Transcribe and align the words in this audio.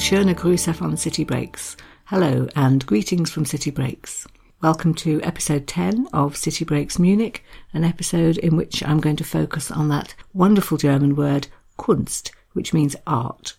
schöne 0.00 0.34
Grüße 0.34 0.72
von 0.72 0.96
City 0.96 1.24
Breaks. 1.24 1.76
Hello 2.06 2.48
and 2.56 2.86
greetings 2.86 3.30
from 3.30 3.44
City 3.44 3.70
Breaks. 3.70 4.26
Welcome 4.62 4.94
to 4.94 5.20
episode 5.22 5.66
10 5.66 6.08
of 6.14 6.38
City 6.38 6.64
Breaks 6.64 6.98
Munich, 6.98 7.44
an 7.74 7.84
episode 7.84 8.38
in 8.38 8.56
which 8.56 8.82
I'm 8.82 9.00
going 9.00 9.16
to 9.16 9.24
focus 9.24 9.70
on 9.70 9.88
that 9.88 10.14
wonderful 10.32 10.78
German 10.78 11.16
word 11.16 11.48
Kunst, 11.78 12.30
which 12.54 12.72
means 12.72 12.96
art. 13.06 13.56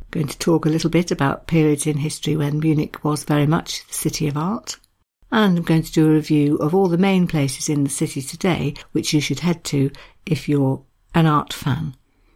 I'm 0.00 0.06
going 0.10 0.26
to 0.26 0.38
talk 0.38 0.66
a 0.66 0.68
little 0.68 0.90
bit 0.90 1.12
about 1.12 1.46
periods 1.46 1.86
in 1.86 1.98
history 1.98 2.36
when 2.36 2.58
Munich 2.58 3.04
was 3.04 3.22
very 3.22 3.46
much 3.46 3.86
the 3.86 3.94
city 3.94 4.26
of 4.26 4.36
art. 4.36 4.78
And 5.30 5.58
I'm 5.58 5.64
going 5.64 5.82
to 5.84 5.92
do 5.92 6.08
a 6.08 6.14
review 6.14 6.56
of 6.56 6.74
all 6.74 6.88
the 6.88 6.98
main 6.98 7.28
places 7.28 7.68
in 7.68 7.84
the 7.84 7.90
city 7.90 8.20
today 8.20 8.74
which 8.90 9.14
you 9.14 9.20
should 9.20 9.40
head 9.40 9.62
to 9.64 9.92
if 10.26 10.48
you're 10.48 10.82
an 11.14 11.26
art 11.26 11.52
fan. 11.52 11.94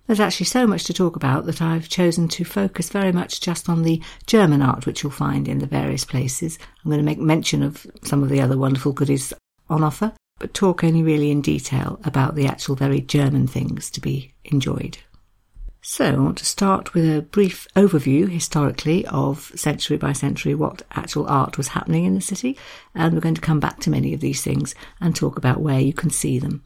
There's 0.09 0.21
actually 0.21 0.47
so 0.47 0.67
much 0.67 0.85
to 0.85 0.95
talk 0.95 1.17
about 1.17 1.45
that 1.45 1.61
I've 1.61 1.91
chosen 1.91 2.29
to 2.29 2.45
focus 2.45 2.89
very 2.89 3.13
much 3.13 3.43
just 3.43 3.69
on 3.69 3.83
the 3.83 4.03
German 4.27 4.63
art 4.63 4.87
which 4.87 5.03
you'll 5.03 5.13
find 5.13 5.47
in 5.47 5.59
the 5.59 5.67
various 5.67 6.07
places. 6.07 6.59
I'm 6.83 6.91
going 6.91 6.99
to 6.99 7.05
make 7.05 7.19
mention 7.19 7.63
of 7.63 7.87
some 8.05 8.23
of 8.23 8.31
the 8.31 8.41
other 8.41 8.57
wonderful 8.57 8.93
goodies 8.93 9.35
on 9.69 9.85
offer, 9.85 10.15
but 10.39 10.55
talk 10.55 10.83
only 10.83 11.03
really 11.03 11.31
in 11.31 11.43
detail 11.43 12.01
about 12.05 12.37
the 12.37 12.47
actual 12.47 12.75
very 12.75 13.03
German 13.03 13.47
things 13.47 13.91
to 13.91 14.01
be 14.01 14.33
enjoyed. 14.47 14.97
So, 15.83 16.07
I 16.07 16.17
want 16.17 16.39
to 16.39 16.47
start 16.47 16.95
with 16.95 17.05
a 17.05 17.21
brief 17.21 17.69
overview 17.77 18.31
historically 18.31 19.07
of 19.09 19.53
century 19.57 19.99
by 19.99 20.15
century 20.15 20.55
what 20.55 20.83
actual 20.93 21.27
art 21.27 21.59
was 21.59 21.69
happening 21.69 22.07
in 22.07 22.15
the 22.15 22.23
city, 22.23 22.57
and 22.95 23.13
we're 23.13 23.21
going 23.21 23.35
to 23.35 23.43
come 23.43 23.61
back 23.61 23.79
to 23.81 23.91
many 23.91 24.15
of 24.15 24.21
these 24.21 24.43
things 24.43 24.75
and 25.03 25.15
talk 25.15 25.37
about 25.37 25.61
where 25.61 25.81
you 25.81 25.93
can 25.93 26.09
see 26.09 26.39
them. 26.39 26.65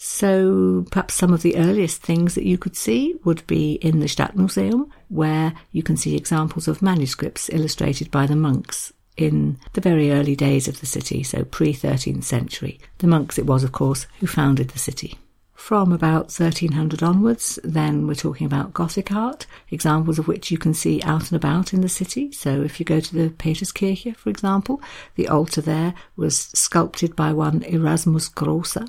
So 0.00 0.86
perhaps 0.92 1.14
some 1.14 1.32
of 1.32 1.42
the 1.42 1.56
earliest 1.56 2.02
things 2.02 2.36
that 2.36 2.46
you 2.46 2.56
could 2.56 2.76
see 2.76 3.16
would 3.24 3.44
be 3.48 3.72
in 3.74 3.98
the 3.98 4.06
Stadtmuseum, 4.06 4.88
where 5.08 5.54
you 5.72 5.82
can 5.82 5.96
see 5.96 6.14
examples 6.14 6.68
of 6.68 6.80
manuscripts 6.80 7.50
illustrated 7.52 8.08
by 8.12 8.24
the 8.26 8.36
monks 8.36 8.92
in 9.16 9.58
the 9.72 9.80
very 9.80 10.12
early 10.12 10.36
days 10.36 10.68
of 10.68 10.78
the 10.78 10.86
city, 10.86 11.24
so 11.24 11.42
pre 11.42 11.74
13th 11.74 12.22
century. 12.22 12.78
The 12.98 13.08
monks, 13.08 13.38
it 13.38 13.46
was, 13.46 13.64
of 13.64 13.72
course, 13.72 14.06
who 14.20 14.28
founded 14.28 14.68
the 14.68 14.78
city. 14.78 15.18
From 15.52 15.92
about 15.92 16.30
1300 16.30 17.02
onwards, 17.02 17.58
then 17.64 18.06
we're 18.06 18.14
talking 18.14 18.46
about 18.46 18.72
Gothic 18.72 19.10
art, 19.10 19.48
examples 19.68 20.20
of 20.20 20.28
which 20.28 20.52
you 20.52 20.58
can 20.58 20.74
see 20.74 21.02
out 21.02 21.32
and 21.32 21.32
about 21.32 21.74
in 21.74 21.80
the 21.80 21.88
city. 21.88 22.30
So 22.30 22.62
if 22.62 22.78
you 22.78 22.86
go 22.86 23.00
to 23.00 23.14
the 23.14 23.30
Peterskirche, 23.30 24.14
for 24.14 24.30
example, 24.30 24.80
the 25.16 25.26
altar 25.26 25.60
there 25.60 25.94
was 26.14 26.38
sculpted 26.54 27.16
by 27.16 27.32
one 27.32 27.64
Erasmus 27.64 28.28
Grasser, 28.28 28.86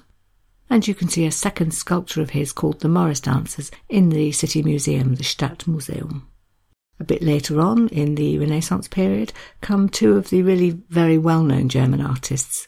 and 0.70 0.88
you 0.88 0.94
can 0.94 1.10
see 1.10 1.26
a 1.26 1.32
second 1.32 1.74
sculpture 1.74 2.22
of 2.22 2.32
his 2.32 2.52
called 2.52 2.80
the 2.80 2.88
Morris 2.88 3.20
Dancers 3.20 3.72
in 3.88 4.10
the 4.10 4.32
City 4.32 4.62
Museum, 4.62 5.16
the 5.16 5.24
Stadtmuseum. 5.24 6.24
A 7.00 7.04
bit 7.04 7.22
later 7.22 7.62
on, 7.62 7.88
in 7.90 8.16
the 8.16 8.38
Renaissance 8.38 8.88
period, 8.88 9.32
come 9.62 9.88
two 9.88 10.18
of 10.18 10.30
the 10.30 10.42
really 10.42 10.72
very 10.90 11.18
well 11.18 11.44
known 11.44 11.70
German 11.70 12.02
artists, 12.02 12.68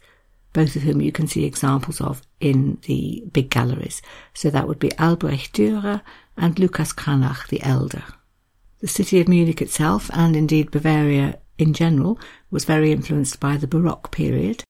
both 0.54 0.76
of 0.76 0.84
whom 0.84 1.02
you 1.02 1.12
can 1.12 1.28
see 1.28 1.46
examples 1.46 2.00
of 2.00 2.22
in 2.40 2.78
the 2.84 3.24
big 3.32 3.50
galleries. 3.50 4.02
So 4.34 4.50
that 4.50 4.68
would 4.68 4.80
be 4.80 4.98
Albrecht 4.98 5.54
Dürer 5.54 6.02
and 6.38 6.58
Lukas 6.58 6.94
Cranach 6.94 7.50
the 7.50 7.62
Elder. 7.62 8.04
The 8.80 8.88
city 8.88 9.20
of 9.20 9.28
Munich 9.28 9.62
itself, 9.62 10.10
and 10.14 10.36
indeed 10.36 10.72
Bavaria 10.72 11.40
in 11.58 11.74
general, 11.74 12.20
was 12.50 12.66
very 12.66 12.92
influenced 12.92 13.40
by 13.40 13.58
the 13.58 13.68
Baroque 13.68 14.12
period, 14.12 14.64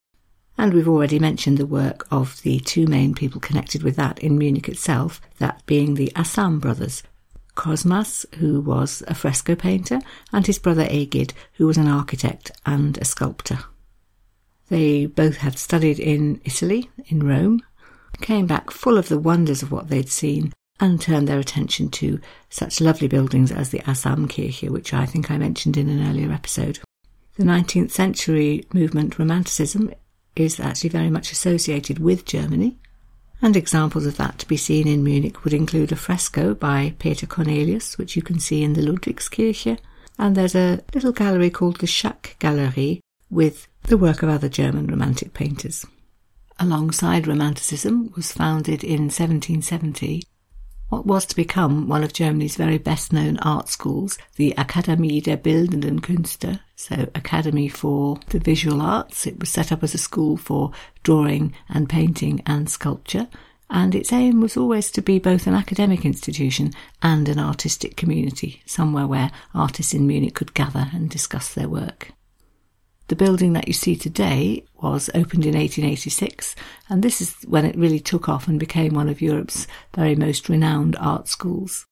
and 0.57 0.73
we've 0.73 0.87
already 0.87 1.19
mentioned 1.19 1.57
the 1.57 1.65
work 1.65 2.07
of 2.11 2.41
the 2.41 2.59
two 2.59 2.87
main 2.87 3.13
people 3.13 3.41
connected 3.41 3.83
with 3.83 3.95
that 3.95 4.19
in 4.19 4.37
Munich 4.37 4.69
itself, 4.69 5.21
that 5.39 5.65
being 5.65 5.95
the 5.95 6.11
Asam 6.15 6.59
brothers, 6.59 7.03
Cosmas, 7.55 8.25
who 8.37 8.61
was 8.61 9.03
a 9.07 9.15
fresco 9.15 9.55
painter, 9.55 9.99
and 10.31 10.47
his 10.47 10.59
brother 10.59 10.85
Egid, 10.85 11.33
who 11.53 11.67
was 11.67 11.77
an 11.77 11.87
architect 11.87 12.51
and 12.65 12.97
a 12.97 13.05
sculptor. 13.05 13.59
They 14.69 15.05
both 15.05 15.37
had 15.37 15.57
studied 15.57 15.99
in 15.99 16.39
Italy, 16.45 16.89
in 17.07 17.27
Rome, 17.27 17.61
came 18.21 18.47
back 18.47 18.71
full 18.71 18.97
of 18.97 19.09
the 19.09 19.19
wonders 19.19 19.61
of 19.61 19.71
what 19.71 19.89
they'd 19.89 20.09
seen, 20.09 20.53
and 20.79 20.99
turned 20.99 21.27
their 21.27 21.39
attention 21.39 21.89
to 21.89 22.19
such 22.49 22.81
lovely 22.81 23.07
buildings 23.07 23.51
as 23.51 23.69
the 23.69 23.79
Asam 23.79 24.27
Kirche, 24.27 24.69
which 24.69 24.93
I 24.93 25.05
think 25.05 25.29
I 25.29 25.37
mentioned 25.37 25.77
in 25.77 25.89
an 25.89 26.07
earlier 26.09 26.31
episode. 26.31 26.79
The 27.35 27.43
19th 27.43 27.91
century 27.91 28.65
movement 28.73 29.19
Romanticism 29.19 29.93
is 30.35 30.59
actually 30.59 30.89
very 30.89 31.09
much 31.09 31.31
associated 31.31 31.99
with 31.99 32.25
Germany. 32.25 32.77
And 33.41 33.55
examples 33.55 34.05
of 34.05 34.17
that 34.17 34.37
to 34.39 34.47
be 34.47 34.57
seen 34.57 34.87
in 34.87 35.03
Munich 35.03 35.43
would 35.43 35.53
include 35.53 35.91
a 35.91 35.95
fresco 35.95 36.53
by 36.53 36.93
Peter 36.99 37.25
Cornelius, 37.25 37.97
which 37.97 38.15
you 38.15 38.21
can 38.21 38.39
see 38.39 38.63
in 38.63 38.73
the 38.73 38.81
Ludwigskirche, 38.81 39.79
and 40.19 40.35
there's 40.35 40.55
a 40.55 40.83
little 40.93 41.11
gallery 41.11 41.49
called 41.49 41.77
the 41.77 41.87
Schack 41.87 42.37
Gallery 42.37 43.01
with 43.31 43.67
the 43.83 43.97
work 43.97 44.21
of 44.21 44.29
other 44.29 44.49
German 44.49 44.85
Romantic 44.85 45.33
painters. 45.33 45.85
Alongside 46.59 47.25
Romanticism 47.25 48.13
was 48.15 48.31
founded 48.31 48.83
in 48.83 49.09
1770 49.09 50.23
what 50.91 51.05
was 51.05 51.25
to 51.25 51.35
become 51.37 51.87
one 51.87 52.03
of 52.03 52.11
Germany's 52.11 52.57
very 52.57 52.77
best 52.77 53.13
known 53.13 53.37
art 53.39 53.69
schools, 53.69 54.17
the 54.35 54.53
Akademie 54.57 55.23
der 55.23 55.37
Bildenden 55.37 56.01
Künste, 56.01 56.59
so 56.75 57.09
Academy 57.15 57.69
for 57.69 58.19
the 58.27 58.39
Visual 58.39 58.81
Arts. 58.81 59.25
It 59.25 59.39
was 59.39 59.49
set 59.49 59.71
up 59.71 59.83
as 59.83 59.93
a 59.93 59.97
school 59.97 60.35
for 60.35 60.73
drawing 61.01 61.55
and 61.69 61.87
painting 61.87 62.43
and 62.45 62.69
sculpture, 62.69 63.29
and 63.69 63.95
its 63.95 64.11
aim 64.11 64.41
was 64.41 64.57
always 64.57 64.91
to 64.91 65.01
be 65.01 65.17
both 65.17 65.47
an 65.47 65.53
academic 65.53 66.03
institution 66.03 66.73
and 67.01 67.29
an 67.29 67.39
artistic 67.39 67.95
community, 67.95 68.61
somewhere 68.65 69.07
where 69.07 69.31
artists 69.55 69.93
in 69.93 70.05
Munich 70.05 70.35
could 70.35 70.53
gather 70.53 70.89
and 70.91 71.09
discuss 71.09 71.53
their 71.53 71.69
work. 71.69 72.11
The 73.11 73.17
building 73.17 73.51
that 73.51 73.67
you 73.67 73.73
see 73.73 73.97
today 73.97 74.63
was 74.81 75.09
opened 75.09 75.45
in 75.45 75.53
1886, 75.53 76.55
and 76.87 77.03
this 77.03 77.19
is 77.19 77.35
when 77.45 77.65
it 77.65 77.75
really 77.75 77.99
took 77.99 78.29
off 78.29 78.47
and 78.47 78.57
became 78.57 78.93
one 78.93 79.09
of 79.09 79.21
Europe's 79.21 79.67
very 79.93 80.15
most 80.15 80.47
renowned 80.47 80.95
art 80.95 81.27
schools. 81.27 81.85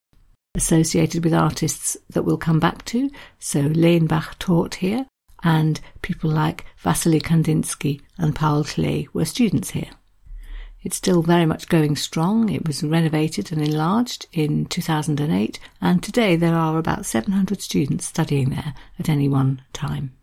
Associated 0.56 1.26
with 1.26 1.34
artists 1.34 1.98
that 2.10 2.24
we'll 2.24 2.38
come 2.38 2.58
back 2.58 2.86
to, 2.86 3.10
so 3.38 3.64
Lenbach 3.64 4.40
taught 4.40 4.76
here, 4.76 5.08
and 5.44 5.82
people 6.02 6.30
like 6.30 6.64
Wassily 6.86 7.20
Kandinsky 7.20 8.00
and 8.18 8.34
Paul 8.34 8.64
Klee 8.64 9.10
were 9.12 9.26
students 9.26 9.72
here. 9.72 9.92
It's 10.84 10.96
still 10.96 11.22
very 11.22 11.46
much 11.46 11.68
going 11.68 11.98
strong. 11.98 12.48
It 12.48 12.66
was 12.66 12.82
renovated 12.82 13.52
and 13.52 13.62
enlarged 13.62 14.26
in 14.32 14.68
2008, 14.68 15.60
and 15.82 16.02
today 16.02 16.38
there 16.38 16.56
are 16.56 16.78
about 16.78 17.06
700 17.06 17.62
students 17.62 18.06
studying 18.06 18.52
there 18.52 18.74
at 18.98 19.10
any 19.10 19.28
one 19.28 19.62
time 19.74 20.14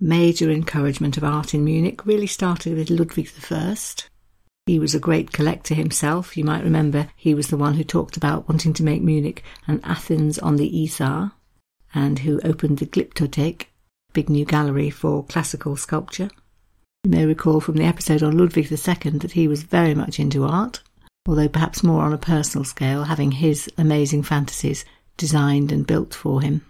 major 0.00 0.50
encouragement 0.50 1.16
of 1.16 1.24
art 1.24 1.54
in 1.54 1.64
Munich 1.64 2.06
really 2.06 2.26
started 2.26 2.76
with 2.76 2.90
Ludwig 2.90 3.30
I. 3.50 3.76
He 4.66 4.78
was 4.78 4.94
a 4.94 5.00
great 5.00 5.32
collector 5.32 5.74
himself. 5.74 6.36
You 6.36 6.44
might 6.44 6.62
remember 6.62 7.08
he 7.16 7.34
was 7.34 7.48
the 7.48 7.56
one 7.56 7.74
who 7.74 7.84
talked 7.84 8.16
about 8.16 8.48
wanting 8.48 8.74
to 8.74 8.84
make 8.84 9.02
Munich 9.02 9.42
an 9.66 9.80
Athens 9.82 10.38
on 10.38 10.56
the 10.56 10.84
Isar 10.84 11.32
and 11.94 12.18
who 12.18 12.40
opened 12.44 12.78
the 12.78 12.86
Glyptothek, 12.86 13.66
big 14.12 14.28
new 14.28 14.44
gallery 14.44 14.90
for 14.90 15.24
classical 15.24 15.76
sculpture. 15.76 16.30
You 17.04 17.10
may 17.10 17.24
recall 17.24 17.60
from 17.60 17.76
the 17.76 17.84
episode 17.84 18.22
on 18.22 18.36
Ludwig 18.36 18.70
II 18.70 19.18
that 19.18 19.32
he 19.32 19.48
was 19.48 19.62
very 19.62 19.94
much 19.94 20.20
into 20.20 20.44
art, 20.44 20.82
although 21.26 21.48
perhaps 21.48 21.82
more 21.82 22.02
on 22.02 22.12
a 22.12 22.18
personal 22.18 22.64
scale, 22.64 23.04
having 23.04 23.32
his 23.32 23.70
amazing 23.78 24.22
fantasies 24.22 24.84
designed 25.16 25.72
and 25.72 25.86
built 25.86 26.14
for 26.14 26.42
him. 26.42 26.64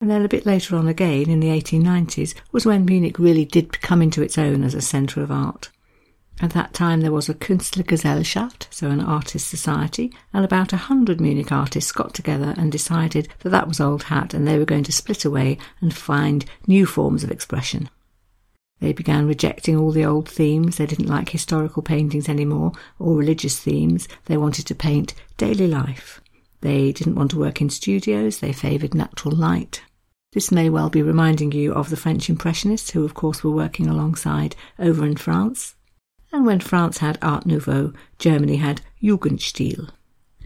And 0.00 0.10
then 0.10 0.24
a 0.24 0.28
bit 0.28 0.46
later 0.46 0.76
on 0.76 0.88
again, 0.88 1.28
in 1.28 1.40
the 1.40 1.48
1890s, 1.48 2.34
was 2.52 2.64
when 2.64 2.86
Munich 2.86 3.18
really 3.18 3.44
did 3.44 3.82
come 3.82 4.00
into 4.00 4.22
its 4.22 4.38
own 4.38 4.64
as 4.64 4.74
a 4.74 4.80
centre 4.80 5.22
of 5.22 5.30
art. 5.30 5.70
At 6.40 6.52
that 6.52 6.72
time, 6.72 7.02
there 7.02 7.12
was 7.12 7.28
a 7.28 7.34
Künstlergesellschaft, 7.34 8.68
so 8.70 8.88
an 8.88 9.00
artist 9.00 9.46
society, 9.50 10.10
and 10.32 10.42
about 10.42 10.72
a 10.72 10.78
hundred 10.78 11.20
Munich 11.20 11.52
artists 11.52 11.92
got 11.92 12.14
together 12.14 12.54
and 12.56 12.72
decided 12.72 13.28
that 13.40 13.50
that 13.50 13.68
was 13.68 13.78
old 13.78 14.04
hat 14.04 14.32
and 14.32 14.48
they 14.48 14.58
were 14.58 14.64
going 14.64 14.84
to 14.84 14.92
split 14.92 15.26
away 15.26 15.58
and 15.82 15.94
find 15.94 16.46
new 16.66 16.86
forms 16.86 17.22
of 17.22 17.30
expression. 17.30 17.90
They 18.80 18.94
began 18.94 19.26
rejecting 19.26 19.76
all 19.76 19.90
the 19.90 20.06
old 20.06 20.26
themes. 20.26 20.78
They 20.78 20.86
didn't 20.86 21.10
like 21.10 21.28
historical 21.28 21.82
paintings 21.82 22.26
anymore 22.26 22.72
or 22.98 23.14
religious 23.14 23.60
themes. 23.60 24.08
They 24.24 24.38
wanted 24.38 24.66
to 24.68 24.74
paint 24.74 25.12
daily 25.36 25.66
life. 25.66 26.22
They 26.62 26.90
didn't 26.90 27.16
want 27.16 27.32
to 27.32 27.38
work 27.38 27.60
in 27.60 27.68
studios. 27.68 28.38
They 28.38 28.54
favoured 28.54 28.94
natural 28.94 29.36
light. 29.36 29.82
This 30.32 30.52
may 30.52 30.70
well 30.70 30.90
be 30.90 31.02
reminding 31.02 31.50
you 31.50 31.72
of 31.74 31.90
the 31.90 31.96
French 31.96 32.30
Impressionists, 32.30 32.90
who 32.90 33.04
of 33.04 33.14
course 33.14 33.42
were 33.42 33.50
working 33.50 33.88
alongside 33.88 34.54
over 34.78 35.04
in 35.04 35.16
France. 35.16 35.74
And 36.32 36.46
when 36.46 36.60
France 36.60 36.98
had 36.98 37.18
Art 37.20 37.46
Nouveau, 37.46 37.92
Germany 38.18 38.56
had 38.56 38.80
Jugendstil. 39.02 39.90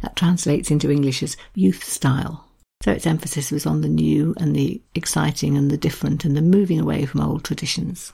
That 0.01 0.17
translates 0.17 0.71
into 0.71 0.91
English 0.91 1.23
as 1.23 1.37
youth 1.55 1.85
style. 1.85 2.49
So 2.83 2.93
its 2.93 3.07
emphasis 3.07 3.51
was 3.51 3.67
on 3.67 3.83
the 3.83 3.89
new 3.89 4.35
and 4.39 4.57
the 4.57 4.81
exciting 4.95 5.57
and 5.57 5.71
the 5.71 5.77
different 5.77 6.25
and 6.25 6.35
the 6.35 6.43
moving 6.43 6.81
away 6.81 7.05
from 7.05 7.21
old 7.21 7.45
traditions. 7.45 8.13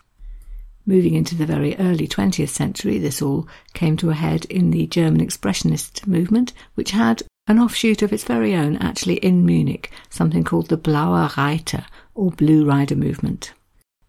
Moving 0.87 1.15
into 1.15 1.37
the 1.37 1.47
very 1.47 1.77
early 1.77 2.09
20th 2.09 2.49
century, 2.49 2.99
this 2.99 3.23
all 3.23 3.47
came 3.75 3.97
to 3.99 4.11
a 4.11 4.15
head 4.15 4.45
in 4.47 4.73
the 4.73 4.89
German 4.89 5.21
Expressionist 5.21 6.05
movement, 6.07 6.53
which 6.75 6.91
had 6.91 7.23
an 7.47 7.59
offshoot 7.59 8.03
of 8.03 8.13
its 8.13 8.25
very 8.25 8.55
own 8.55 8.77
actually 8.77 9.17
in 9.17 9.45
Munich, 9.45 9.91
something 10.09 10.45
called 10.45 10.69
the 10.69 10.79
Blauer 10.79 11.37
Reiter, 11.37 11.85
or 12.15 12.31
Blue 12.31 12.65
Rider 12.65 12.97
movement. 12.97 13.53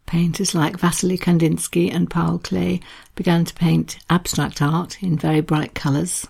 Painters 0.06 0.54
like 0.54 0.82
Wassily 0.82 1.18
Kandinsky 1.18 1.90
and 1.90 2.10
Paul 2.10 2.38
Klee 2.38 2.82
began 3.14 3.44
to 3.44 3.54
paint 3.54 3.98
abstract 4.10 4.60
art 4.60 5.02
in 5.02 5.16
very 5.16 5.40
bright 5.40 5.74
colours, 5.74 6.26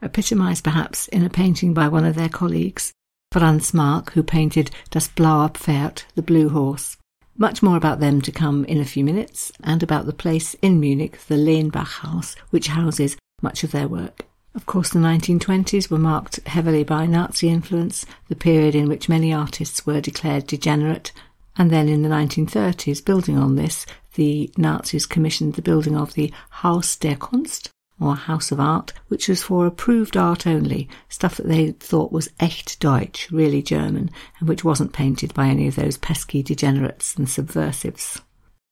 epitomised 0.00 0.62
perhaps 0.62 1.08
in 1.08 1.24
a 1.24 1.30
painting 1.30 1.74
by 1.74 1.88
one 1.88 2.04
of 2.04 2.14
their 2.14 2.28
colleagues, 2.28 2.92
Franz 3.32 3.74
Marc, 3.74 4.12
who 4.12 4.22
painted 4.22 4.70
Das 4.90 5.08
Blaue 5.08 5.48
Pferd, 5.48 6.04
the 6.14 6.22
blue 6.22 6.48
horse. 6.48 6.96
Much 7.36 7.62
more 7.62 7.76
about 7.76 8.00
them 8.00 8.22
to 8.22 8.32
come 8.32 8.64
in 8.64 8.78
a 8.78 8.84
few 8.84 9.04
minutes, 9.04 9.52
and 9.62 9.82
about 9.82 10.06
the 10.06 10.12
place 10.12 10.54
in 10.62 10.80
Munich, 10.80 11.18
the 11.26 11.36
Lenbach 11.36 12.00
House, 12.00 12.36
which 12.50 12.68
houses 12.68 13.16
much 13.42 13.64
of 13.64 13.72
their 13.72 13.88
work. 13.88 14.27
Of 14.58 14.66
course, 14.66 14.90
the 14.90 14.98
1920s 14.98 15.88
were 15.88 15.98
marked 15.98 16.44
heavily 16.48 16.82
by 16.82 17.06
Nazi 17.06 17.48
influence, 17.48 18.04
the 18.26 18.34
period 18.34 18.74
in 18.74 18.88
which 18.88 19.08
many 19.08 19.32
artists 19.32 19.86
were 19.86 20.00
declared 20.00 20.48
degenerate 20.48 21.12
and 21.56 21.70
then 21.70 21.88
in 21.88 22.02
the 22.02 22.08
1930s, 22.08 23.04
building 23.04 23.38
on 23.38 23.54
this, 23.54 23.86
the 24.16 24.50
Nazis 24.56 25.06
commissioned 25.06 25.54
the 25.54 25.62
building 25.62 25.96
of 25.96 26.14
the 26.14 26.32
Haus 26.50 26.96
der 26.96 27.14
Kunst, 27.14 27.70
or 28.00 28.16
House 28.16 28.50
of 28.50 28.58
Art, 28.58 28.92
which 29.06 29.28
was 29.28 29.44
for 29.44 29.64
approved 29.64 30.16
art 30.16 30.44
only, 30.44 30.88
stuff 31.08 31.36
that 31.36 31.46
they 31.46 31.70
thought 31.70 32.10
was 32.10 32.28
echt 32.40 32.80
Deutsch, 32.80 33.30
really 33.30 33.62
German, 33.62 34.10
and 34.40 34.48
which 34.48 34.64
wasn't 34.64 34.92
painted 34.92 35.32
by 35.34 35.46
any 35.46 35.68
of 35.68 35.76
those 35.76 35.98
pesky 35.98 36.42
degenerates 36.42 37.14
and 37.14 37.28
subversives. 37.28 38.20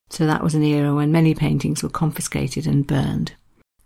So 0.09 0.25
that 0.25 0.43
was 0.43 0.53
an 0.53 0.63
era 0.63 0.93
when 0.93 1.13
many 1.13 1.33
paintings 1.33 1.81
were 1.81 1.89
confiscated 1.89 2.67
and 2.67 2.85
burned. 2.85 3.33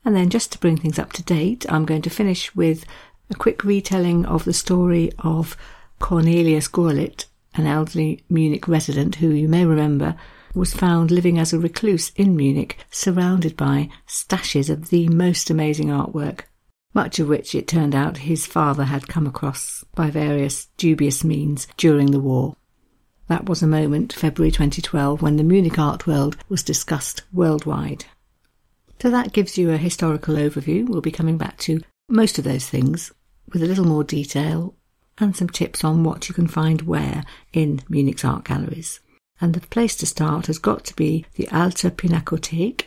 And 0.04 0.16
then, 0.16 0.30
just 0.30 0.52
to 0.52 0.60
bring 0.60 0.78
things 0.78 0.98
up 0.98 1.14
to 1.14 1.24
date, 1.24 1.66
I'm 1.70 1.86
going 1.86 2.02
to 2.04 2.10
finish 2.10 2.56
with 2.56 2.86
a 3.30 3.36
quick 3.36 3.64
retelling 3.64 4.26
of 4.26 4.46
the 4.46 4.54
story 4.54 5.12
of 5.20 5.56
Cornelius 6.00 6.68
Gurlitt, 6.68 7.26
an 7.54 7.68
elderly 7.68 8.24
Munich 8.30 8.68
resident 8.68 9.16
who 9.16 9.30
you 9.30 9.48
may 9.48 9.66
remember 9.66 10.16
was 10.54 10.74
found 10.74 11.12
living 11.12 11.38
as 11.40 11.54
a 11.54 11.60
recluse 11.60 12.12
in 12.16 12.36
Munich, 12.36 12.78
surrounded 12.90 13.56
by 13.56 13.90
stashes 14.08 14.70
of 14.70 14.90
the 14.90 15.08
most 15.10 15.50
amazing 15.50 15.88
artwork, 15.88 16.42
much 16.94 17.20
of 17.20 17.30
which 17.30 17.56
it 17.56 17.68
turned 17.68 17.96
out 17.96 18.18
his 18.18 18.46
father 18.46 18.86
had 18.86 19.08
come 19.08 19.28
across 19.28 19.86
by 19.96 20.10
various 20.10 20.68
dubious 20.78 21.24
means 21.24 21.68
during 21.78 22.12
the 22.12 22.20
war. 22.20 22.56
That 23.28 23.48
was 23.48 23.64
a 23.64 23.68
moment, 23.68 24.12
February 24.12 24.52
2012, 24.52 25.22
when 25.22 25.38
the 25.38 25.44
Munich 25.44 25.80
art 25.80 26.06
world 26.06 26.36
was 26.50 26.64
discussed 26.64 27.22
worldwide. 27.32 28.06
So 29.02 29.10
that 29.10 29.34
gives 29.34 29.58
you 29.58 29.72
a 29.72 29.78
historical 29.78 30.36
overview. 30.36 30.88
We'll 30.88 31.02
be 31.02 31.12
coming 31.12 31.36
back 31.36 31.58
to 31.60 31.82
most 32.08 32.38
of 32.38 32.44
those 32.44 32.68
things 32.68 33.12
with 33.52 33.64
a 33.64 33.66
little 33.66 33.88
more 33.88 34.04
detail 34.04 34.76
and 35.18 35.36
some 35.36 35.50
tips 35.50 35.84
on 35.84 36.04
what 36.04 36.30
you 36.30 36.36
can 36.36 36.48
find 36.48 36.84
where 36.84 37.24
in 37.52 37.82
Munich's 37.90 38.24
art 38.24 38.44
galleries. 38.44 39.00
And 39.40 39.56
the 39.56 39.62
place 39.62 39.96
to 39.96 40.06
start 40.06 40.46
has 40.46 40.60
got 40.60 40.86
to 40.86 40.96
be 40.96 41.26
the 41.34 41.48
Alte 41.48 41.90
Pinakothek. 41.90 42.84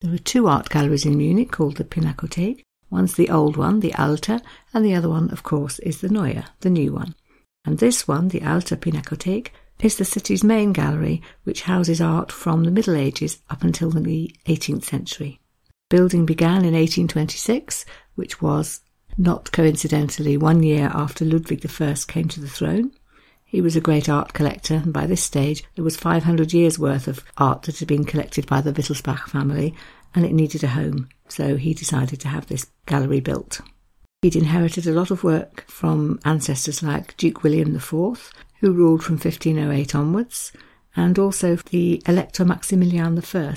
There 0.00 0.12
are 0.12 0.18
two 0.18 0.48
art 0.48 0.68
galleries 0.68 1.06
in 1.06 1.16
Munich 1.16 1.52
called 1.52 1.76
the 1.76 1.84
Pinakothek. 1.84 2.62
One's 2.90 3.14
the 3.14 3.30
old 3.30 3.56
one, 3.56 3.78
the 3.78 3.94
Alte, 3.94 4.40
and 4.74 4.84
the 4.84 4.96
other 4.96 5.08
one, 5.08 5.30
of 5.30 5.44
course, 5.44 5.78
is 5.78 6.00
the 6.00 6.08
Neue, 6.08 6.42
the 6.62 6.70
new 6.70 6.92
one. 6.92 7.14
And 7.64 7.78
this 7.78 8.08
one, 8.08 8.28
the 8.28 8.42
Alte 8.42 8.74
Pinakothek, 8.80 9.50
is 9.80 9.96
the 9.96 10.04
city's 10.04 10.42
main 10.42 10.72
gallery, 10.72 11.22
which 11.44 11.62
houses 11.62 12.00
art 12.00 12.32
from 12.32 12.64
the 12.64 12.72
Middle 12.72 12.96
Ages 12.96 13.38
up 13.48 13.62
until 13.62 13.90
the 13.90 14.34
18th 14.48 14.82
century. 14.82 15.38
Building 15.92 16.24
began 16.24 16.64
in 16.64 16.72
1826, 16.72 17.84
which 18.14 18.40
was 18.40 18.80
not 19.18 19.52
coincidentally 19.52 20.38
one 20.38 20.62
year 20.62 20.90
after 20.94 21.22
Ludwig 21.22 21.66
I 21.66 21.94
came 22.08 22.28
to 22.28 22.40
the 22.40 22.48
throne. 22.48 22.92
He 23.44 23.60
was 23.60 23.76
a 23.76 23.80
great 23.82 24.08
art 24.08 24.32
collector, 24.32 24.76
and 24.76 24.90
by 24.90 25.04
this 25.06 25.22
stage 25.22 25.64
there 25.74 25.84
was 25.84 25.98
500 25.98 26.54
years' 26.54 26.78
worth 26.78 27.08
of 27.08 27.22
art 27.36 27.64
that 27.64 27.78
had 27.80 27.88
been 27.88 28.06
collected 28.06 28.46
by 28.46 28.62
the 28.62 28.72
Wittelsbach 28.72 29.28
family, 29.28 29.74
and 30.14 30.24
it 30.24 30.32
needed 30.32 30.64
a 30.64 30.68
home, 30.68 31.10
so 31.28 31.56
he 31.58 31.74
decided 31.74 32.20
to 32.20 32.28
have 32.28 32.46
this 32.46 32.68
gallery 32.86 33.20
built. 33.20 33.60
He'd 34.22 34.34
inherited 34.34 34.86
a 34.86 34.94
lot 34.94 35.10
of 35.10 35.22
work 35.22 35.66
from 35.68 36.20
ancestors 36.24 36.82
like 36.82 37.18
Duke 37.18 37.42
William 37.42 37.76
IV, 37.76 38.32
who 38.60 38.72
ruled 38.72 39.04
from 39.04 39.16
1508 39.16 39.94
onwards, 39.94 40.52
and 40.96 41.18
also 41.18 41.56
the 41.56 42.02
Elector 42.06 42.46
Maximilian 42.46 43.18
I, 43.18 43.54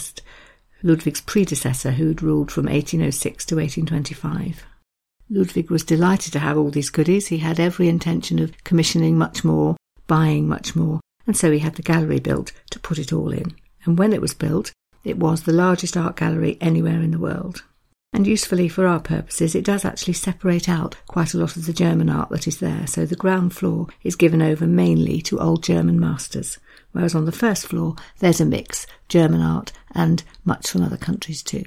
Ludwig's 0.84 1.22
predecessor, 1.22 1.92
who 1.92 2.08
had 2.08 2.22
ruled 2.22 2.52
from 2.52 2.66
1806 2.66 3.46
to 3.46 3.56
1825. 3.56 4.66
Ludwig 5.30 5.72
was 5.72 5.84
delighted 5.84 6.34
to 6.34 6.40
have 6.40 6.58
all 6.58 6.70
these 6.70 6.90
goodies. 6.90 7.28
He 7.28 7.40
had 7.40 7.60
every 7.60 7.88
intention 7.88 8.40
of 8.40 8.64
commissioning 8.64 9.18
much 9.18 9.44
more, 9.44 9.76
buying 10.08 10.48
much 10.48 10.76
more, 10.76 11.00
and 11.26 11.36
so 11.36 11.52
he 11.52 11.60
had 11.60 11.76
the 11.76 11.82
gallery 11.82 12.20
built 12.20 12.52
to 12.72 12.80
put 12.80 13.00
it 13.00 13.12
all 13.12 13.32
in. 13.32 13.56
And 13.86 13.98
when 13.98 14.14
it 14.14 14.22
was 14.22 14.34
built, 14.34 14.72
it 15.04 15.18
was 15.18 15.44
the 15.44 15.54
largest 15.54 15.98
art 15.98 16.16
gallery 16.16 16.58
anywhere 16.62 17.02
in 17.02 17.12
the 17.12 17.20
world. 17.20 17.64
And 18.16 18.26
usefully 18.26 18.70
for 18.70 18.88
our 18.88 19.02
purposes, 19.02 19.56
it 19.56 19.66
does 19.66 19.84
actually 19.84 20.14
separate 20.14 20.70
out 20.70 20.96
quite 21.06 21.34
a 21.34 21.38
lot 21.38 21.58
of 21.58 21.66
the 21.66 21.74
German 21.74 22.10
art 22.10 22.30
that 22.30 22.48
is 22.48 22.60
there. 22.60 22.88
So 22.88 23.06
the 23.06 23.18
ground 23.18 23.54
floor 23.54 23.88
is 24.04 24.16
given 24.16 24.42
over 24.42 24.66
mainly 24.66 25.20
to 25.24 25.38
old 25.38 25.64
German 25.64 26.00
masters, 26.00 26.58
whereas 26.94 27.14
on 27.14 27.26
the 27.26 27.34
first 27.34 27.68
floor 27.68 27.98
there's 28.20 28.40
a 28.40 28.46
mix, 28.46 28.88
German 29.10 29.42
art 29.42 29.74
and 29.94 30.24
much 30.46 30.70
from 30.70 30.82
other 30.82 30.96
countries 30.96 31.44
too. 31.44 31.66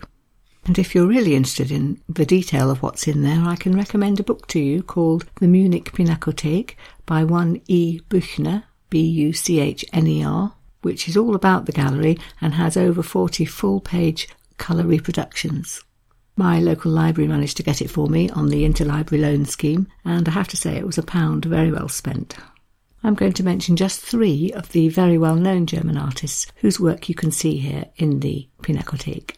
And 0.64 0.78
if 0.78 0.94
you're 0.94 1.06
really 1.06 1.34
interested 1.34 1.70
in 1.70 2.00
the 2.08 2.24
detail 2.24 2.70
of 2.70 2.82
what's 2.82 3.06
in 3.06 3.20
there, 3.20 3.44
I 3.44 3.56
can 3.56 3.76
recommend 3.76 4.18
a 4.18 4.24
book 4.24 4.46
to 4.46 4.58
you 4.58 4.82
called 4.82 5.26
The 5.40 5.48
Munich 5.48 5.92
Pinakothek 5.92 6.76
by 7.04 7.24
one 7.24 7.60
E. 7.66 8.00
Buchner, 8.08 8.64
B 8.88 9.02
U 9.02 9.34
C 9.34 9.60
H 9.60 9.84
N 9.92 10.06
E 10.06 10.24
R, 10.24 10.54
which 10.80 11.10
is 11.10 11.16
all 11.16 11.34
about 11.34 11.66
the 11.66 11.72
gallery 11.72 12.18
and 12.40 12.54
has 12.54 12.78
over 12.78 13.02
40 13.02 13.44
full 13.44 13.82
page 13.82 14.30
colour 14.56 14.84
reproductions. 14.84 15.84
My 16.38 16.58
local 16.58 16.90
library 16.90 17.28
managed 17.28 17.58
to 17.58 17.62
get 17.62 17.82
it 17.82 17.90
for 17.90 18.08
me 18.08 18.30
on 18.30 18.48
the 18.48 18.64
interlibrary 18.64 19.20
loan 19.20 19.44
scheme, 19.44 19.88
and 20.06 20.26
I 20.26 20.30
have 20.30 20.48
to 20.48 20.56
say 20.56 20.76
it 20.76 20.86
was 20.86 20.96
a 20.96 21.02
pound 21.02 21.44
very 21.44 21.70
well 21.70 21.90
spent. 21.90 22.34
I'm 23.04 23.14
going 23.14 23.34
to 23.34 23.44
mention 23.44 23.76
just 23.76 24.00
three 24.00 24.50
of 24.52 24.72
the 24.72 24.88
very 24.88 25.18
well 25.18 25.36
known 25.36 25.66
German 25.66 25.98
artists 25.98 26.46
whose 26.56 26.80
work 26.80 27.10
you 27.10 27.14
can 27.14 27.30
see 27.30 27.58
here 27.58 27.84
in 27.96 28.20
the 28.20 28.48
Pinakothek 28.62 29.34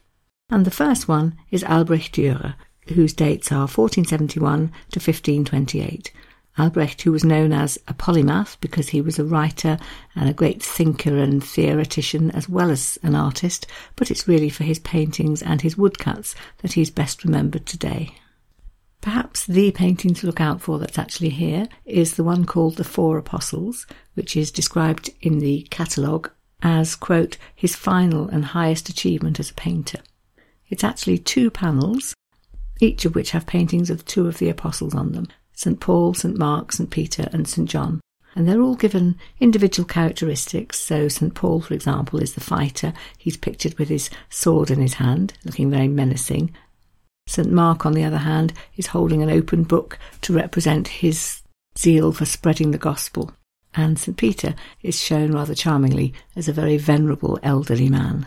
and 0.50 0.64
the 0.64 0.70
first 0.70 1.08
one 1.08 1.38
is 1.50 1.62
Albrecht 1.64 2.14
Dürer, 2.14 2.54
whose 2.94 3.12
dates 3.12 3.52
are 3.52 3.68
1471 3.68 4.72
to 4.90 4.98
1528. 4.98 6.12
Albrecht, 6.60 7.00
who 7.00 7.12
was 7.12 7.24
known 7.24 7.52
as 7.52 7.78
a 7.88 7.94
polymath 7.94 8.58
because 8.60 8.90
he 8.90 9.00
was 9.00 9.18
a 9.18 9.24
writer 9.24 9.78
and 10.14 10.28
a 10.28 10.34
great 10.34 10.62
thinker 10.62 11.16
and 11.16 11.42
theoretician 11.42 12.30
as 12.32 12.50
well 12.50 12.70
as 12.70 12.98
an 13.02 13.14
artist, 13.14 13.66
but 13.96 14.10
it's 14.10 14.28
really 14.28 14.50
for 14.50 14.64
his 14.64 14.78
paintings 14.78 15.42
and 15.42 15.62
his 15.62 15.78
woodcuts 15.78 16.34
that 16.58 16.74
he's 16.74 16.90
best 16.90 17.24
remembered 17.24 17.64
today. 17.64 18.14
Perhaps 19.00 19.46
the 19.46 19.70
painting 19.70 20.12
to 20.12 20.26
look 20.26 20.40
out 20.40 20.60
for 20.60 20.78
that's 20.78 20.98
actually 20.98 21.30
here 21.30 21.66
is 21.86 22.14
the 22.14 22.24
one 22.24 22.44
called 22.44 22.76
The 22.76 22.84
Four 22.84 23.16
Apostles, 23.16 23.86
which 24.12 24.36
is 24.36 24.50
described 24.50 25.08
in 25.22 25.38
the 25.38 25.66
catalogue 25.70 26.30
as, 26.62 26.94
quote, 26.94 27.38
his 27.56 27.74
final 27.74 28.28
and 28.28 28.44
highest 28.44 28.90
achievement 28.90 29.40
as 29.40 29.50
a 29.50 29.54
painter. 29.54 30.00
It's 30.68 30.84
actually 30.84 31.16
two 31.16 31.50
panels, 31.50 32.14
each 32.80 33.06
of 33.06 33.14
which 33.14 33.30
have 33.30 33.46
paintings 33.46 33.88
of 33.88 34.04
two 34.04 34.28
of 34.28 34.36
the 34.36 34.50
apostles 34.50 34.94
on 34.94 35.12
them 35.12 35.28
St. 35.60 35.78
Paul, 35.78 36.14
St. 36.14 36.38
Mark, 36.38 36.72
St. 36.72 36.88
Peter, 36.88 37.28
and 37.34 37.46
St. 37.46 37.68
John. 37.68 38.00
And 38.34 38.48
they're 38.48 38.62
all 38.62 38.76
given 38.76 39.18
individual 39.40 39.86
characteristics. 39.86 40.78
So, 40.80 41.06
St. 41.06 41.34
Paul, 41.34 41.60
for 41.60 41.74
example, 41.74 42.18
is 42.18 42.32
the 42.32 42.40
fighter. 42.40 42.94
He's 43.18 43.36
pictured 43.36 43.78
with 43.78 43.90
his 43.90 44.08
sword 44.30 44.70
in 44.70 44.80
his 44.80 44.94
hand, 44.94 45.34
looking 45.44 45.70
very 45.70 45.86
menacing. 45.86 46.54
St. 47.26 47.52
Mark, 47.52 47.84
on 47.84 47.92
the 47.92 48.04
other 48.04 48.16
hand, 48.16 48.54
is 48.78 48.86
holding 48.86 49.22
an 49.22 49.28
open 49.28 49.64
book 49.64 49.98
to 50.22 50.32
represent 50.32 50.88
his 50.88 51.42
zeal 51.76 52.10
for 52.10 52.24
spreading 52.24 52.70
the 52.70 52.78
gospel. 52.78 53.30
And 53.74 53.98
St. 53.98 54.16
Peter 54.16 54.54
is 54.82 54.98
shown 54.98 55.32
rather 55.32 55.54
charmingly 55.54 56.14
as 56.34 56.48
a 56.48 56.54
very 56.54 56.78
venerable 56.78 57.38
elderly 57.42 57.90
man. 57.90 58.26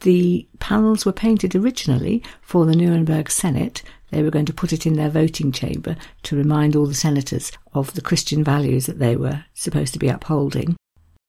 The 0.00 0.48
panels 0.58 1.04
were 1.04 1.12
painted 1.12 1.54
originally 1.54 2.22
for 2.40 2.64
the 2.64 2.74
Nuremberg 2.74 3.30
Senate. 3.30 3.82
They 4.10 4.22
were 4.22 4.30
going 4.30 4.46
to 4.46 4.52
put 4.52 4.72
it 4.72 4.86
in 4.86 4.94
their 4.94 5.10
voting 5.10 5.52
chamber 5.52 5.96
to 6.24 6.36
remind 6.36 6.76
all 6.76 6.86
the 6.86 6.94
senators 6.94 7.52
of 7.74 7.94
the 7.94 8.00
Christian 8.00 8.44
values 8.44 8.86
that 8.86 8.98
they 8.98 9.16
were 9.16 9.44
supposed 9.54 9.92
to 9.94 9.98
be 9.98 10.08
upholding. 10.08 10.76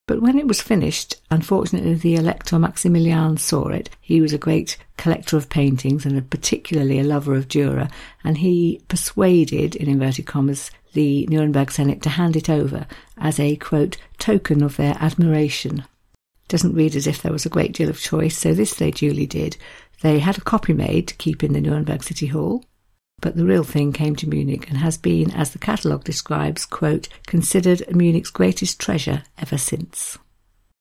But 0.06 0.22
when 0.22 0.38
it 0.38 0.46
was 0.46 0.62
finished, 0.62 1.16
unfortunately, 1.30 1.94
the 1.94 2.16
Elector 2.16 2.58
Maximilian 2.58 3.36
saw 3.36 3.68
it. 3.68 3.90
He 4.00 4.22
was 4.22 4.32
a 4.32 4.38
great 4.38 4.78
collector 4.96 5.36
of 5.36 5.50
paintings 5.50 6.06
and 6.06 6.16
a 6.16 6.22
particularly 6.22 6.98
a 6.98 7.04
lover 7.04 7.34
of 7.34 7.48
Dürer, 7.48 7.90
and 8.24 8.38
he 8.38 8.80
persuaded, 8.88 9.76
in 9.76 9.88
inverted 9.88 10.24
commas, 10.24 10.70
the 10.94 11.26
Nuremberg 11.26 11.70
Senate 11.70 12.00
to 12.02 12.08
hand 12.08 12.36
it 12.36 12.48
over 12.48 12.86
as 13.18 13.38
a, 13.38 13.56
quote, 13.56 13.98
token 14.18 14.62
of 14.62 14.78
their 14.78 14.96
admiration 14.98 15.84
doesn't 16.48 16.74
read 16.74 16.96
as 16.96 17.06
if 17.06 17.20
there 17.20 17.32
was 17.32 17.46
a 17.46 17.50
great 17.50 17.74
deal 17.74 17.90
of 17.90 18.00
choice, 18.00 18.36
so 18.36 18.54
this 18.54 18.74
they 18.74 18.90
duly 18.90 19.26
did. 19.26 19.56
They 20.00 20.20
had 20.20 20.38
a 20.38 20.42
copy 20.42 20.72
made 20.72 21.08
to 21.08 21.16
keep 21.16 21.42
in 21.42 21.52
the 21.52 21.60
Nuremberg 21.60 22.04
City 22.04 22.26
Hall, 22.26 22.64
but 23.20 23.36
the 23.36 23.44
real 23.44 23.64
thing 23.64 23.92
came 23.92 24.14
to 24.16 24.28
Munich 24.28 24.68
and 24.68 24.78
has 24.78 24.96
been, 24.96 25.32
as 25.32 25.50
the 25.50 25.58
catalogue 25.58 26.04
describes, 26.04 26.64
quote, 26.64 27.08
considered 27.26 27.82
Munich's 27.94 28.30
greatest 28.30 28.80
treasure 28.80 29.24
ever 29.38 29.58
since. 29.58 30.18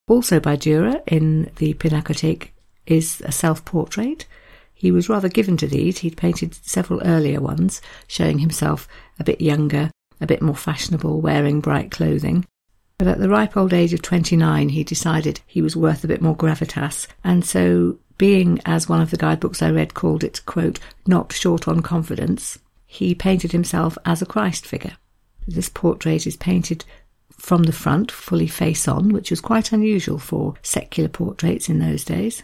Also 0.08 0.40
by 0.40 0.56
Dürer 0.56 1.02
in 1.08 1.52
the 1.58 1.74
Pinakothek 1.74 2.50
is 2.86 3.22
a 3.26 3.32
self-portrait. 3.32 4.26
He 4.74 4.92
was 4.92 5.10
rather 5.10 5.30
given 5.30 5.58
to 5.58 5.68
these. 5.68 5.98
He'd 6.00 6.16
painted 6.16 6.54
several 6.54 7.02
earlier 7.04 7.42
ones, 7.42 7.82
showing 8.08 8.40
himself 8.40 8.88
a 9.20 9.24
bit 9.24 9.42
younger, 9.42 9.90
a 10.22 10.28
bit 10.28 10.42
more 10.42 10.56
fashionable, 10.56 11.20
wearing 11.20 11.60
bright 11.60 11.90
clothing. 11.90 12.46
But 13.00 13.08
at 13.08 13.20
the 13.20 13.30
ripe 13.30 13.58
old 13.58 13.74
age 13.74 13.94
of 13.94 14.02
29, 14.02 14.70
he 14.70 14.84
decided 14.84 15.42
he 15.46 15.62
was 15.62 15.76
worth 15.76 16.04
a 16.04 16.08
bit 16.08 16.22
more 16.22 16.38
gravitas, 16.38 17.08
and 17.24 17.44
so 17.44 17.98
being, 18.18 18.60
as 18.66 18.90
one 18.90 19.02
of 19.02 19.12
the 19.12 19.18
guidebooks 19.18 19.62
I 19.62 19.70
read 19.70 19.94
called 19.94 20.24
it, 20.24 20.46
quote, 20.46 20.80
not 21.06 21.32
short 21.32 21.68
on 21.68 21.82
confidence, 21.82 22.58
he 22.86 23.14
painted 23.14 23.52
himself 23.52 23.98
as 24.06 24.22
a 24.22 24.26
Christ 24.26 24.66
figure. 24.66 24.98
This 25.48 25.70
portrait 25.70 26.26
is 26.26 26.36
painted 26.36 26.84
from 27.38 27.64
the 27.64 27.72
front, 27.72 28.12
fully 28.12 28.48
face 28.48 28.88
on, 28.88 29.10
which 29.10 29.30
was 29.30 29.42
quite 29.42 29.72
unusual 29.72 30.18
for 30.18 30.56
secular 30.62 31.10
portraits 31.10 31.70
in 31.70 31.80
those 31.80 32.04
days. 32.04 32.42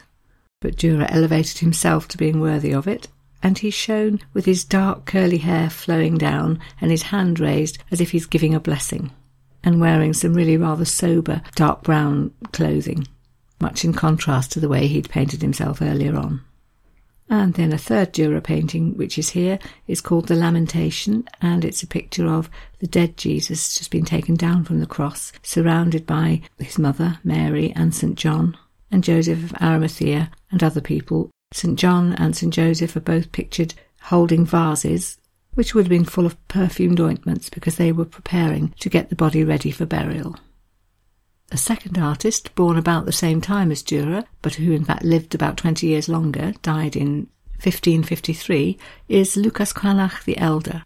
But 0.59 0.75
Dürer 0.75 1.07
elevated 1.09 1.57
himself 1.57 2.07
to 2.09 2.17
being 2.17 2.39
worthy 2.39 2.73
of 2.73 2.87
it, 2.87 3.07
and 3.41 3.57
he's 3.57 3.73
shown 3.73 4.19
with 4.33 4.45
his 4.45 4.63
dark 4.63 5.05
curly 5.05 5.39
hair 5.39 5.69
flowing 5.69 6.17
down 6.17 6.59
and 6.79 6.91
his 6.91 7.03
hand 7.03 7.39
raised 7.39 7.79
as 7.91 7.99
if 7.99 8.11
he's 8.11 8.25
giving 8.25 8.53
a 8.53 8.59
blessing, 8.59 9.11
and 9.63 9.81
wearing 9.81 10.13
some 10.13 10.33
really 10.33 10.55
rather 10.55 10.85
sober 10.85 11.41
dark 11.55 11.83
brown 11.83 12.31
clothing 12.51 13.07
much 13.63 13.83
in 13.83 13.93
contrast 13.93 14.51
to 14.51 14.59
the 14.59 14.69
way 14.69 14.85
he'd 14.85 15.09
painted 15.09 15.41
himself 15.41 15.81
earlier 15.81 16.15
on. 16.15 16.41
And 17.29 17.53
then 17.53 17.71
a 17.73 17.77
third 17.77 18.13
Dürer 18.13 18.43
painting, 18.43 18.95
which 18.97 19.17
is 19.17 19.29
here, 19.29 19.57
is 19.87 20.01
called 20.01 20.27
The 20.27 20.35
Lamentation, 20.35 21.25
and 21.41 21.63
it's 21.63 21.81
a 21.81 21.87
picture 21.87 22.27
of 22.27 22.49
the 22.79 22.87
dead 22.87 23.17
Jesus 23.17 23.75
just 23.75 23.89
been 23.89 24.05
taken 24.05 24.35
down 24.35 24.65
from 24.65 24.79
the 24.79 24.85
cross, 24.85 25.31
surrounded 25.41 26.05
by 26.05 26.41
his 26.59 26.77
mother, 26.77 27.19
Mary, 27.23 27.71
and 27.75 27.95
St. 27.95 28.15
John, 28.15 28.57
and 28.91 29.03
Joseph 29.03 29.41
of 29.43 29.61
Arimathea, 29.61 30.29
and 30.51 30.61
other 30.61 30.81
people. 30.81 31.31
St. 31.53 31.79
John 31.79 32.13
and 32.13 32.35
St. 32.35 32.53
Joseph 32.53 32.95
are 32.95 33.01
both 33.01 33.31
pictured 33.31 33.73
holding 34.01 34.45
vases, 34.45 35.17
which 35.53 35.73
would 35.73 35.85
have 35.85 35.89
been 35.89 36.05
full 36.05 36.25
of 36.25 36.47
perfumed 36.49 36.99
ointments 36.99 37.49
because 37.49 37.77
they 37.77 37.91
were 37.91 38.05
preparing 38.05 38.73
to 38.79 38.89
get 38.89 39.09
the 39.09 39.15
body 39.15 39.43
ready 39.43 39.71
for 39.71 39.85
burial. 39.85 40.35
A 41.53 41.57
second 41.57 41.99
artist, 41.99 42.55
born 42.55 42.79
about 42.79 43.05
the 43.05 43.11
same 43.11 43.39
time 43.39 43.71
as 43.71 43.83
Dürer, 43.83 44.25
but 44.41 44.55
who 44.55 44.71
in 44.71 44.85
fact 44.85 45.03
lived 45.03 45.35
about 45.35 45.55
20 45.55 45.85
years 45.85 46.09
longer, 46.09 46.53
died 46.63 46.95
in 46.95 47.27
1553, 47.61 48.75
is 49.07 49.37
Lukas 49.37 49.71
Cranach 49.71 50.23
the 50.23 50.35
Elder. 50.39 50.83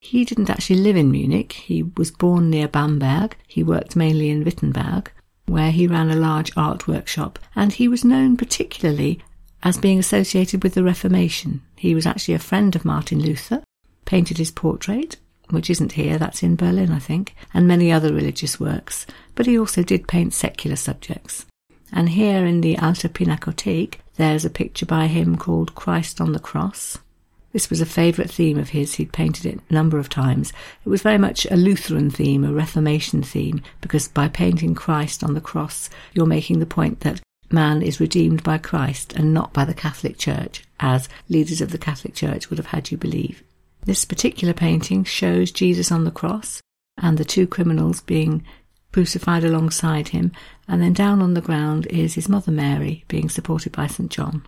He 0.00 0.26
didn't 0.26 0.50
actually 0.50 0.80
live 0.80 0.96
in 0.96 1.10
Munich. 1.10 1.54
He 1.54 1.84
was 1.96 2.10
born 2.10 2.50
near 2.50 2.68
Bamberg. 2.68 3.38
He 3.48 3.62
worked 3.62 3.96
mainly 3.96 4.28
in 4.28 4.44
Wittenberg, 4.44 5.10
where 5.46 5.70
he 5.70 5.86
ran 5.86 6.10
a 6.10 6.14
large 6.14 6.52
art 6.58 6.86
workshop, 6.86 7.38
and 7.56 7.72
he 7.72 7.88
was 7.88 8.04
known 8.04 8.36
particularly 8.36 9.18
as 9.62 9.78
being 9.78 9.98
associated 9.98 10.62
with 10.62 10.74
the 10.74 10.84
Reformation. 10.84 11.62
He 11.74 11.94
was 11.94 12.04
actually 12.04 12.34
a 12.34 12.38
friend 12.38 12.76
of 12.76 12.84
Martin 12.84 13.18
Luther, 13.18 13.62
painted 14.04 14.36
his 14.36 14.50
portrait, 14.50 15.16
which 15.52 15.70
isn't 15.70 15.92
here, 15.92 16.18
that's 16.18 16.42
in 16.42 16.56
Berlin, 16.56 16.90
I 16.90 16.98
think, 16.98 17.34
and 17.52 17.68
many 17.68 17.92
other 17.92 18.12
religious 18.12 18.58
works, 18.58 19.06
but 19.34 19.46
he 19.46 19.58
also 19.58 19.82
did 19.82 20.08
paint 20.08 20.32
secular 20.32 20.76
subjects. 20.76 21.46
And 21.92 22.08
here 22.08 22.46
in 22.46 22.62
the 22.62 22.78
Alte 22.78 23.12
Pinakothek, 23.12 23.96
there's 24.16 24.44
a 24.44 24.50
picture 24.50 24.86
by 24.86 25.06
him 25.08 25.36
called 25.36 25.74
Christ 25.74 26.20
on 26.20 26.32
the 26.32 26.38
Cross. 26.38 26.98
This 27.52 27.68
was 27.68 27.82
a 27.82 27.86
favourite 27.86 28.30
theme 28.30 28.58
of 28.58 28.70
his. 28.70 28.94
He'd 28.94 29.12
painted 29.12 29.44
it 29.44 29.60
a 29.68 29.74
number 29.74 29.98
of 29.98 30.08
times. 30.08 30.54
It 30.84 30.88
was 30.88 31.02
very 31.02 31.18
much 31.18 31.46
a 31.50 31.56
Lutheran 31.56 32.10
theme, 32.10 32.44
a 32.44 32.52
Reformation 32.52 33.22
theme, 33.22 33.62
because 33.82 34.08
by 34.08 34.28
painting 34.28 34.74
Christ 34.74 35.22
on 35.22 35.34
the 35.34 35.40
cross, 35.40 35.90
you're 36.14 36.24
making 36.24 36.60
the 36.60 36.66
point 36.66 37.00
that 37.00 37.20
man 37.50 37.82
is 37.82 38.00
redeemed 38.00 38.42
by 38.42 38.56
Christ 38.56 39.12
and 39.12 39.34
not 39.34 39.52
by 39.52 39.66
the 39.66 39.74
Catholic 39.74 40.16
Church, 40.16 40.64
as 40.80 41.10
leaders 41.28 41.60
of 41.60 41.72
the 41.72 41.78
Catholic 41.78 42.14
Church 42.14 42.48
would 42.48 42.58
have 42.58 42.68
had 42.68 42.90
you 42.90 42.96
believe. 42.96 43.42
This 43.84 44.04
particular 44.04 44.54
painting 44.54 45.04
shows 45.04 45.50
Jesus 45.50 45.90
on 45.90 46.04
the 46.04 46.10
cross 46.10 46.60
and 46.96 47.18
the 47.18 47.24
two 47.24 47.46
criminals 47.46 48.00
being 48.00 48.44
crucified 48.92 49.42
alongside 49.42 50.08
him, 50.08 50.32
and 50.68 50.80
then 50.80 50.92
down 50.92 51.20
on 51.20 51.34
the 51.34 51.40
ground 51.40 51.86
is 51.86 52.14
his 52.14 52.28
mother 52.28 52.52
Mary 52.52 53.04
being 53.08 53.28
supported 53.28 53.72
by 53.72 53.86
St. 53.86 54.10
John. 54.10 54.46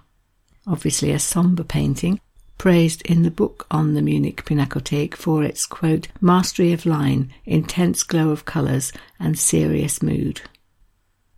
Obviously, 0.67 1.11
a 1.11 1.19
sombre 1.19 1.64
painting, 1.64 2.21
praised 2.59 3.03
in 3.03 3.23
the 3.23 3.31
book 3.31 3.67
on 3.71 3.95
the 3.95 4.03
Munich 4.03 4.45
Pinakothek 4.45 5.14
for 5.14 5.43
its, 5.43 5.67
quote, 5.67 6.09
mastery 6.21 6.73
of 6.73 6.87
line, 6.87 7.33
intense 7.45 8.03
glow 8.03 8.31
of 8.31 8.45
colours, 8.45 8.93
and 9.19 9.38
serious 9.38 10.03
mood. 10.03 10.43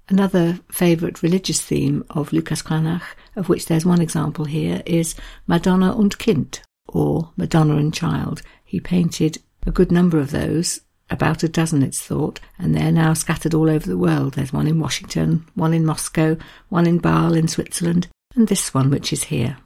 Another 0.08 0.60
favourite 0.70 1.22
religious 1.22 1.60
theme 1.60 2.04
of 2.10 2.32
Lukas 2.32 2.62
Cranach, 2.62 3.16
of 3.34 3.48
which 3.48 3.66
there's 3.66 3.86
one 3.86 4.00
example 4.00 4.44
here, 4.44 4.82
is 4.86 5.14
Madonna 5.46 5.96
und 5.96 6.18
Kind, 6.18 6.60
or 6.88 7.32
Madonna 7.36 7.76
and 7.76 7.92
Child. 7.92 8.42
He 8.64 8.80
painted 8.80 9.38
a 9.66 9.70
good 9.70 9.90
number 9.90 10.18
of 10.18 10.30
those, 10.30 10.80
about 11.10 11.42
a 11.42 11.48
dozen 11.48 11.82
it's 11.82 12.02
thought, 12.02 12.40
and 12.58 12.74
they're 12.74 12.92
now 12.92 13.14
scattered 13.14 13.54
all 13.54 13.70
over 13.70 13.86
the 13.86 13.98
world. 13.98 14.34
There's 14.34 14.52
one 14.52 14.66
in 14.66 14.80
Washington, 14.80 15.46
one 15.54 15.72
in 15.72 15.86
Moscow, 15.86 16.36
one 16.68 16.86
in 16.86 16.98
Basel 16.98 17.34
in 17.34 17.48
Switzerland, 17.48 18.08
and 18.34 18.48
this 18.48 18.74
one 18.74 18.90
which 18.90 19.12
is 19.12 19.24
here. 19.24 19.58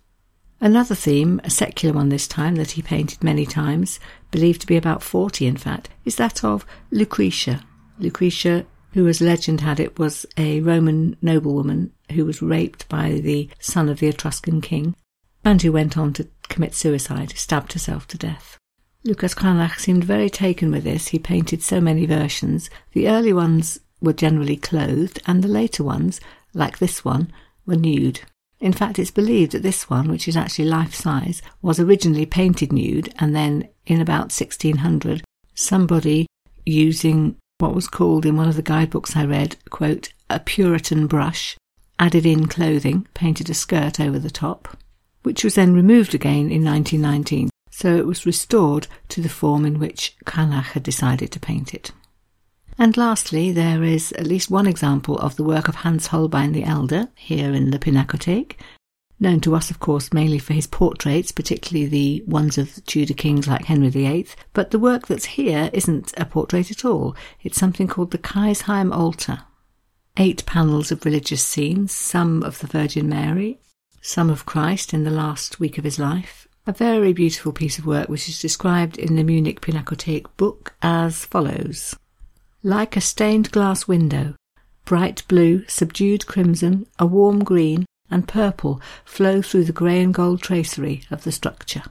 Another 0.60 0.94
theme, 0.94 1.40
a 1.42 1.50
secular 1.50 1.94
one 1.94 2.10
this 2.10 2.28
time, 2.28 2.56
that 2.56 2.72
he 2.72 2.82
painted 2.82 3.24
many 3.24 3.46
times, 3.46 3.98
believed 4.30 4.60
to 4.60 4.66
be 4.66 4.76
about 4.76 5.02
40 5.02 5.46
in 5.46 5.56
fact, 5.56 5.88
is 6.04 6.16
that 6.16 6.44
of 6.44 6.66
Lucretia. 6.90 7.64
Lucretia, 7.98 8.66
who 8.92 9.08
as 9.08 9.22
legend 9.22 9.62
had 9.62 9.80
it 9.80 9.98
was 9.98 10.26
a 10.36 10.60
Roman 10.60 11.16
noblewoman 11.22 11.92
who 12.12 12.26
was 12.26 12.42
raped 12.42 12.88
by 12.88 13.12
the 13.12 13.48
son 13.58 13.88
of 13.88 14.00
the 14.00 14.08
Etruscan 14.08 14.60
king, 14.60 14.94
and 15.44 15.62
who 15.62 15.72
went 15.72 15.96
on 15.96 16.12
to 16.14 16.28
commit 16.50 16.74
suicide, 16.74 17.32
stabbed 17.36 17.72
herself 17.72 18.06
to 18.08 18.18
death. 18.18 18.58
Lucas 19.02 19.34
Cranach 19.34 19.78
seemed 19.78 20.04
very 20.04 20.28
taken 20.28 20.70
with 20.70 20.84
this. 20.84 21.08
He 21.08 21.18
painted 21.18 21.62
so 21.62 21.80
many 21.80 22.04
versions. 22.04 22.68
The 22.92 23.08
early 23.08 23.32
ones 23.32 23.80
were 24.02 24.12
generally 24.12 24.56
clothed, 24.56 25.22
and 25.26 25.42
the 25.42 25.48
later 25.48 25.82
ones, 25.82 26.20
like 26.52 26.78
this 26.78 27.02
one, 27.02 27.32
were 27.64 27.76
nude. 27.76 28.20
In 28.60 28.74
fact, 28.74 28.98
it's 28.98 29.10
believed 29.10 29.52
that 29.52 29.62
this 29.62 29.88
one, 29.88 30.10
which 30.10 30.28
is 30.28 30.36
actually 30.36 30.66
life 30.66 30.94
size, 30.94 31.40
was 31.62 31.80
originally 31.80 32.26
painted 32.26 32.74
nude, 32.74 33.14
and 33.18 33.34
then 33.34 33.68
in 33.86 34.02
about 34.02 34.32
1600, 34.32 35.22
somebody 35.54 36.26
using 36.66 37.36
what 37.58 37.74
was 37.74 37.88
called 37.88 38.26
in 38.26 38.36
one 38.36 38.48
of 38.48 38.56
the 38.56 38.62
guidebooks 38.62 39.16
I 39.16 39.24
read, 39.24 39.56
quote, 39.70 40.12
a 40.28 40.40
Puritan 40.40 41.06
brush, 41.06 41.56
added 41.98 42.26
in 42.26 42.48
clothing, 42.48 43.06
painted 43.14 43.48
a 43.48 43.54
skirt 43.54 43.98
over 43.98 44.18
the 44.18 44.30
top 44.30 44.76
which 45.22 45.44
was 45.44 45.54
then 45.54 45.74
removed 45.74 46.14
again 46.14 46.50
in 46.50 46.64
1919, 46.64 47.50
so 47.70 47.96
it 47.96 48.06
was 48.06 48.26
restored 48.26 48.86
to 49.08 49.20
the 49.20 49.28
form 49.28 49.64
in 49.64 49.78
which 49.78 50.16
Cranach 50.24 50.72
had 50.72 50.82
decided 50.82 51.30
to 51.32 51.40
paint 51.40 51.74
it. 51.74 51.92
And 52.78 52.96
lastly, 52.96 53.52
there 53.52 53.84
is 53.84 54.12
at 54.12 54.26
least 54.26 54.50
one 54.50 54.66
example 54.66 55.18
of 55.18 55.36
the 55.36 55.44
work 55.44 55.68
of 55.68 55.76
Hans 55.76 56.06
Holbein 56.06 56.52
the 56.52 56.64
Elder 56.64 57.08
here 57.14 57.52
in 57.52 57.70
the 57.70 57.78
Pinakothek, 57.78 58.56
known 59.20 59.40
to 59.40 59.54
us, 59.54 59.70
of 59.70 59.78
course, 59.78 60.14
mainly 60.14 60.38
for 60.38 60.54
his 60.54 60.66
portraits, 60.66 61.30
particularly 61.30 61.86
the 61.86 62.24
ones 62.26 62.56
of 62.56 62.82
Tudor 62.86 63.12
kings 63.12 63.46
like 63.46 63.66
Henry 63.66 63.90
VIII. 63.90 64.28
But 64.54 64.70
the 64.70 64.78
work 64.78 65.06
that's 65.06 65.26
here 65.26 65.68
isn't 65.74 66.14
a 66.16 66.24
portrait 66.24 66.70
at 66.70 66.84
all. 66.84 67.14
It's 67.42 67.58
something 67.58 67.86
called 67.86 68.12
the 68.12 68.18
Kaisheim 68.18 68.94
Altar. 68.96 69.42
Eight 70.16 70.44
panels 70.46 70.90
of 70.90 71.04
religious 71.04 71.44
scenes, 71.44 71.92
some 71.92 72.42
of 72.42 72.58
the 72.60 72.66
Virgin 72.66 73.08
Mary, 73.08 73.60
some 74.00 74.30
of 74.30 74.46
Christ 74.46 74.94
in 74.94 75.04
the 75.04 75.10
last 75.10 75.60
week 75.60 75.78
of 75.78 75.84
his 75.84 75.98
life. 75.98 76.48
A 76.66 76.72
very 76.72 77.12
beautiful 77.12 77.52
piece 77.52 77.78
of 77.78 77.86
work 77.86 78.08
which 78.08 78.28
is 78.28 78.40
described 78.40 78.98
in 78.98 79.16
the 79.16 79.24
Munich 79.24 79.60
Pinakothek 79.60 80.26
book 80.36 80.74
as 80.82 81.24
follows. 81.24 81.96
Like 82.62 82.96
a 82.96 83.00
stained 83.00 83.50
glass 83.50 83.88
window, 83.88 84.34
bright 84.84 85.22
blue, 85.28 85.64
subdued 85.66 86.26
crimson, 86.26 86.86
a 86.98 87.06
warm 87.06 87.42
green, 87.44 87.86
and 88.10 88.28
purple 88.28 88.80
flow 89.04 89.40
through 89.40 89.64
the 89.64 89.72
grey 89.72 90.00
and 90.00 90.12
gold 90.12 90.42
tracery 90.42 91.04
of 91.10 91.24
the 91.24 91.32
structure. 91.32 91.84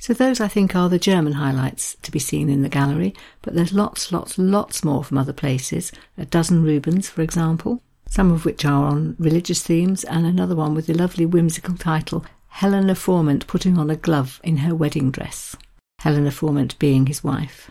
So 0.00 0.14
those 0.14 0.40
I 0.40 0.48
think 0.48 0.74
are 0.74 0.88
the 0.88 0.98
German 0.98 1.34
highlights 1.34 1.96
to 2.02 2.10
be 2.10 2.18
seen 2.18 2.48
in 2.48 2.62
the 2.62 2.68
gallery, 2.68 3.14
but 3.42 3.54
there's 3.54 3.72
lots, 3.72 4.12
lots, 4.12 4.38
lots 4.38 4.84
more 4.84 5.04
from 5.04 5.18
other 5.18 5.32
places. 5.32 5.92
A 6.16 6.24
dozen 6.24 6.62
Rubens, 6.62 7.08
for 7.08 7.22
example, 7.22 7.82
some 8.08 8.32
of 8.32 8.44
which 8.44 8.64
are 8.64 8.84
on 8.86 9.16
religious 9.18 9.62
themes, 9.62 10.04
and 10.04 10.26
another 10.26 10.56
one 10.56 10.74
with 10.74 10.86
the 10.86 10.94
lovely 10.94 11.26
whimsical 11.26 11.76
title 11.76 12.24
Helena 12.48 12.94
Fourment 12.94 13.46
putting 13.46 13.78
on 13.78 13.90
a 13.90 13.96
glove 13.96 14.40
in 14.42 14.58
her 14.58 14.74
wedding 14.74 15.10
dress. 15.10 15.54
Helena 16.00 16.30
Fourment 16.30 16.78
being 16.78 17.06
his 17.06 17.22
wife. 17.22 17.70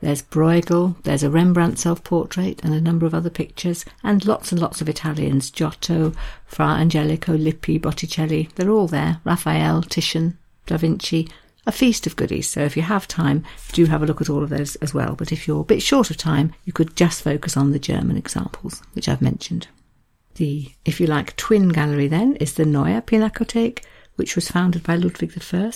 There's 0.00 0.20
Bruegel, 0.22 1.02
there's 1.04 1.22
a 1.22 1.30
Rembrandt 1.30 1.78
self 1.78 2.04
portrait, 2.04 2.62
and 2.62 2.74
a 2.74 2.80
number 2.80 3.06
of 3.06 3.14
other 3.14 3.30
pictures, 3.30 3.84
and 4.04 4.26
lots 4.26 4.52
and 4.52 4.60
lots 4.60 4.82
of 4.82 4.88
Italians 4.88 5.50
Giotto, 5.50 6.12
Fra 6.44 6.66
Angelico, 6.66 7.34
Lippi, 7.34 7.78
Botticelli. 7.78 8.50
They're 8.56 8.70
all 8.70 8.88
there. 8.88 9.20
Raphael, 9.24 9.82
Titian, 9.82 10.36
Da 10.66 10.76
Vinci, 10.76 11.28
a 11.66 11.72
feast 11.72 12.06
of 12.06 12.14
goodies. 12.14 12.48
So 12.48 12.60
if 12.60 12.76
you 12.76 12.82
have 12.82 13.08
time, 13.08 13.42
do 13.72 13.86
have 13.86 14.02
a 14.02 14.06
look 14.06 14.20
at 14.20 14.28
all 14.28 14.42
of 14.42 14.50
those 14.50 14.76
as 14.76 14.92
well. 14.92 15.14
But 15.14 15.32
if 15.32 15.48
you're 15.48 15.62
a 15.62 15.64
bit 15.64 15.82
short 15.82 16.10
of 16.10 16.18
time, 16.18 16.52
you 16.64 16.72
could 16.72 16.94
just 16.94 17.22
focus 17.22 17.56
on 17.56 17.72
the 17.72 17.78
German 17.78 18.18
examples, 18.18 18.82
which 18.92 19.08
I've 19.08 19.22
mentioned. 19.22 19.68
The, 20.36 20.70
if 20.84 21.00
you 21.00 21.06
like, 21.06 21.34
twin 21.36 21.70
gallery 21.70 22.08
then 22.08 22.36
is 22.36 22.54
the 22.54 22.66
Neue 22.66 23.00
Pinakothek, 23.00 23.82
which 24.16 24.34
was 24.34 24.50
founded 24.50 24.82
by 24.82 24.96
Ludwig 24.96 25.32
I 25.52 25.72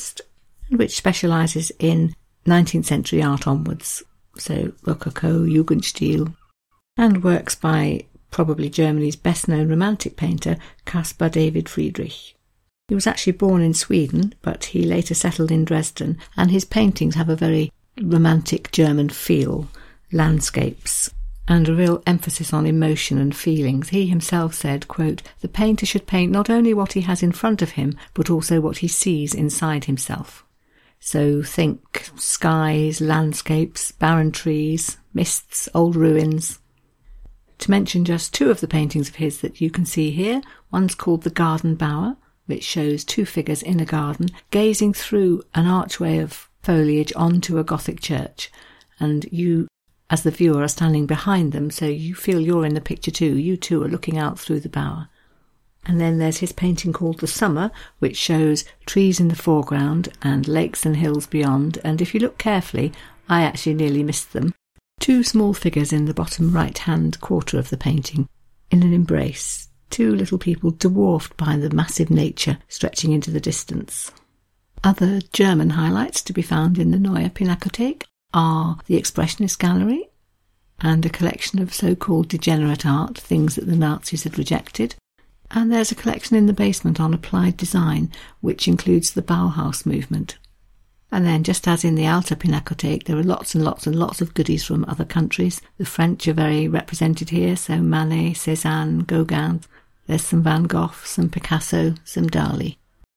and 0.68 0.78
which 0.78 0.96
specialises 0.96 1.72
in 1.78 2.14
19th 2.46 2.84
century 2.84 3.22
art 3.22 3.46
onwards. 3.46 4.02
So 4.36 4.72
Rococo, 4.82 5.46
Jugendstil, 5.46 6.34
and 6.96 7.24
works 7.24 7.54
by 7.54 8.04
probably 8.30 8.68
Germany's 8.68 9.16
best 9.16 9.48
known 9.48 9.68
romantic 9.68 10.16
painter, 10.16 10.56
Caspar 10.84 11.28
David 11.28 11.68
Friedrich. 11.68 12.36
He 12.88 12.94
was 12.94 13.06
actually 13.06 13.32
born 13.32 13.62
in 13.62 13.74
Sweden, 13.74 14.34
but 14.42 14.66
he 14.66 14.82
later 14.82 15.14
settled 15.14 15.50
in 15.50 15.64
Dresden, 15.64 16.18
and 16.36 16.50
his 16.50 16.64
paintings 16.64 17.14
have 17.14 17.28
a 17.28 17.36
very 17.36 17.72
romantic 18.00 18.70
German 18.72 19.08
feel, 19.08 19.68
landscapes, 20.12 21.10
and 21.50 21.68
a 21.68 21.74
real 21.74 22.02
emphasis 22.06 22.52
on 22.54 22.64
emotion 22.64 23.18
and 23.18 23.36
feelings. 23.36 23.88
He 23.88 24.06
himself 24.06 24.54
said, 24.54 24.88
quote, 24.88 25.20
The 25.40 25.48
painter 25.48 25.84
should 25.84 26.06
paint 26.06 26.30
not 26.30 26.48
only 26.48 26.72
what 26.72 26.92
he 26.92 27.02
has 27.02 27.22
in 27.22 27.32
front 27.32 27.60
of 27.60 27.72
him, 27.72 27.96
but 28.14 28.30
also 28.30 28.60
what 28.60 28.78
he 28.78 28.88
sees 28.88 29.34
inside 29.34 29.84
himself. 29.84 30.44
So 31.00 31.42
think 31.42 32.10
skies, 32.16 33.00
landscapes, 33.00 33.90
barren 33.90 34.30
trees, 34.30 34.98
mists, 35.12 35.68
old 35.74 35.96
ruins, 35.96 36.60
to 37.60 37.70
mention 37.70 38.04
just 38.04 38.32
two 38.32 38.50
of 38.50 38.60
the 38.60 38.68
paintings 38.68 39.08
of 39.08 39.16
his 39.16 39.40
that 39.42 39.60
you 39.60 39.70
can 39.70 39.84
see 39.84 40.10
here, 40.10 40.40
one's 40.70 40.94
called 40.94 41.22
The 41.22 41.30
Garden 41.30 41.74
Bower, 41.74 42.16
which 42.46 42.64
shows 42.64 43.04
two 43.04 43.26
figures 43.26 43.62
in 43.62 43.80
a 43.80 43.84
garden 43.84 44.28
gazing 44.50 44.94
through 44.94 45.42
an 45.54 45.66
archway 45.66 46.18
of 46.18 46.48
foliage 46.62 47.12
onto 47.14 47.58
a 47.58 47.64
Gothic 47.64 48.00
church. 48.00 48.50
And 48.98 49.26
you, 49.30 49.68
as 50.10 50.22
the 50.22 50.30
viewer, 50.30 50.62
are 50.62 50.68
standing 50.68 51.06
behind 51.06 51.52
them, 51.52 51.70
so 51.70 51.86
you 51.86 52.14
feel 52.14 52.40
you're 52.40 52.66
in 52.66 52.74
the 52.74 52.80
picture 52.80 53.10
too. 53.10 53.38
You 53.38 53.56
too 53.56 53.82
are 53.82 53.88
looking 53.88 54.18
out 54.18 54.38
through 54.38 54.60
the 54.60 54.68
bower. 54.68 55.08
And 55.86 56.00
then 56.00 56.18
there's 56.18 56.38
his 56.38 56.52
painting 56.52 56.92
called 56.92 57.20
The 57.20 57.26
Summer, 57.26 57.70
which 58.00 58.16
shows 58.16 58.64
trees 58.84 59.18
in 59.18 59.28
the 59.28 59.36
foreground 59.36 60.08
and 60.20 60.46
lakes 60.46 60.84
and 60.84 60.96
hills 60.96 61.26
beyond. 61.26 61.78
And 61.82 62.02
if 62.02 62.12
you 62.12 62.20
look 62.20 62.36
carefully, 62.36 62.92
I 63.28 63.42
actually 63.42 63.74
nearly 63.74 64.02
missed 64.02 64.32
them 64.32 64.52
two 65.00 65.24
small 65.24 65.54
figures 65.54 65.92
in 65.92 66.04
the 66.04 66.14
bottom 66.14 66.52
right 66.52 66.76
hand 66.76 67.20
quarter 67.20 67.58
of 67.58 67.70
the 67.70 67.76
painting, 67.76 68.28
in 68.70 68.82
an 68.82 68.92
embrace, 68.92 69.68
two 69.88 70.14
little 70.14 70.38
people 70.38 70.70
dwarfed 70.70 71.36
by 71.36 71.56
the 71.56 71.70
massive 71.70 72.10
nature 72.10 72.58
stretching 72.68 73.12
into 73.12 73.30
the 73.30 73.40
distance. 73.40 74.12
Other 74.84 75.20
German 75.32 75.70
highlights 75.70 76.22
to 76.22 76.32
be 76.32 76.42
found 76.42 76.78
in 76.78 76.90
the 76.90 76.98
Neue 76.98 77.30
Pinakothek 77.30 78.04
are 78.32 78.78
the 78.86 79.00
Expressionist 79.00 79.58
Gallery 79.58 80.08
and 80.80 81.04
a 81.04 81.10
collection 81.10 81.60
of 81.60 81.74
so 81.74 81.94
called 81.94 82.28
degenerate 82.28 82.86
art, 82.86 83.18
things 83.18 83.54
that 83.56 83.66
the 83.66 83.76
Nazis 83.76 84.24
had 84.24 84.38
rejected. 84.38 84.94
And 85.50 85.70
there's 85.70 85.90
a 85.90 85.96
collection 85.96 86.36
in 86.36 86.46
the 86.46 86.52
basement 86.52 87.00
on 87.00 87.12
applied 87.12 87.56
design, 87.56 88.10
which 88.40 88.68
includes 88.68 89.12
the 89.12 89.22
Bauhaus 89.22 89.84
movement. 89.84 90.38
And 91.12 91.26
then, 91.26 91.42
just 91.42 91.66
as 91.66 91.84
in 91.84 91.96
the 91.96 92.06
Alte 92.06 92.38
Pinakothek, 92.38 93.04
there 93.04 93.16
are 93.16 93.22
lots 93.24 93.54
and 93.54 93.64
lots 93.64 93.86
and 93.86 93.96
lots 93.96 94.20
of 94.20 94.32
goodies 94.32 94.64
from 94.64 94.84
other 94.84 95.04
countries. 95.04 95.60
The 95.76 95.84
French 95.84 96.28
are 96.28 96.32
very 96.32 96.68
represented 96.68 97.30
here, 97.30 97.56
so 97.56 97.78
Manet, 97.78 98.34
Cézanne, 98.34 99.06
Gauguin. 99.06 99.62
There's 100.06 100.24
some 100.24 100.42
Van 100.42 100.64
Gogh, 100.64 100.92
some 101.04 101.28
Picasso, 101.28 101.94
some 102.04 102.30
Dali. 102.30 102.76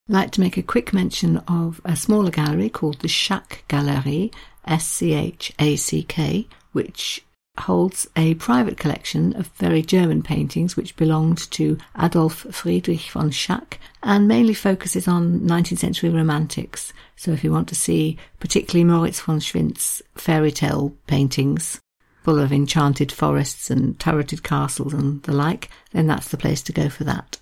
I'd 0.09 0.13
like 0.13 0.31
to 0.31 0.41
make 0.41 0.57
a 0.57 0.63
quick 0.63 0.91
mention 0.91 1.37
of 1.47 1.81
a 1.85 1.95
smaller 1.95 2.31
gallery 2.31 2.69
called 2.69 2.99
the 2.99 3.07
Schack 3.07 3.59
Galerie, 3.67 4.31
S 4.65 4.85
C 4.87 5.13
H 5.13 5.53
A 5.59 5.75
C 5.75 6.03
K, 6.03 6.47
which 6.71 7.23
holds 7.59 8.07
a 8.15 8.33
private 8.35 8.77
collection 8.77 9.35
of 9.35 9.47
very 9.47 9.83
German 9.83 10.23
paintings 10.23 10.75
which 10.75 10.95
belonged 10.95 11.51
to 11.51 11.77
Adolf 12.01 12.47
Friedrich 12.51 13.11
von 13.11 13.29
Schack 13.29 13.77
and 14.01 14.27
mainly 14.27 14.55
focuses 14.55 15.07
on 15.07 15.41
19th 15.41 15.77
century 15.77 16.09
romantics. 16.09 16.93
So 17.15 17.31
if 17.31 17.43
you 17.43 17.51
want 17.51 17.67
to 17.69 17.75
see 17.75 18.17
particularly 18.39 18.83
Moritz 18.83 19.19
von 19.21 19.39
Schwind's 19.39 20.01
fairy 20.15 20.51
tale 20.51 20.95
paintings 21.05 21.79
full 22.23 22.39
of 22.39 22.51
enchanted 22.51 23.11
forests 23.11 23.69
and 23.69 23.99
turreted 23.99 24.43
castles 24.43 24.93
and 24.93 25.21
the 25.23 25.33
like, 25.33 25.69
then 25.91 26.07
that's 26.07 26.29
the 26.29 26.37
place 26.37 26.63
to 26.63 26.73
go 26.73 26.89
for 26.89 27.03
that. 27.03 27.39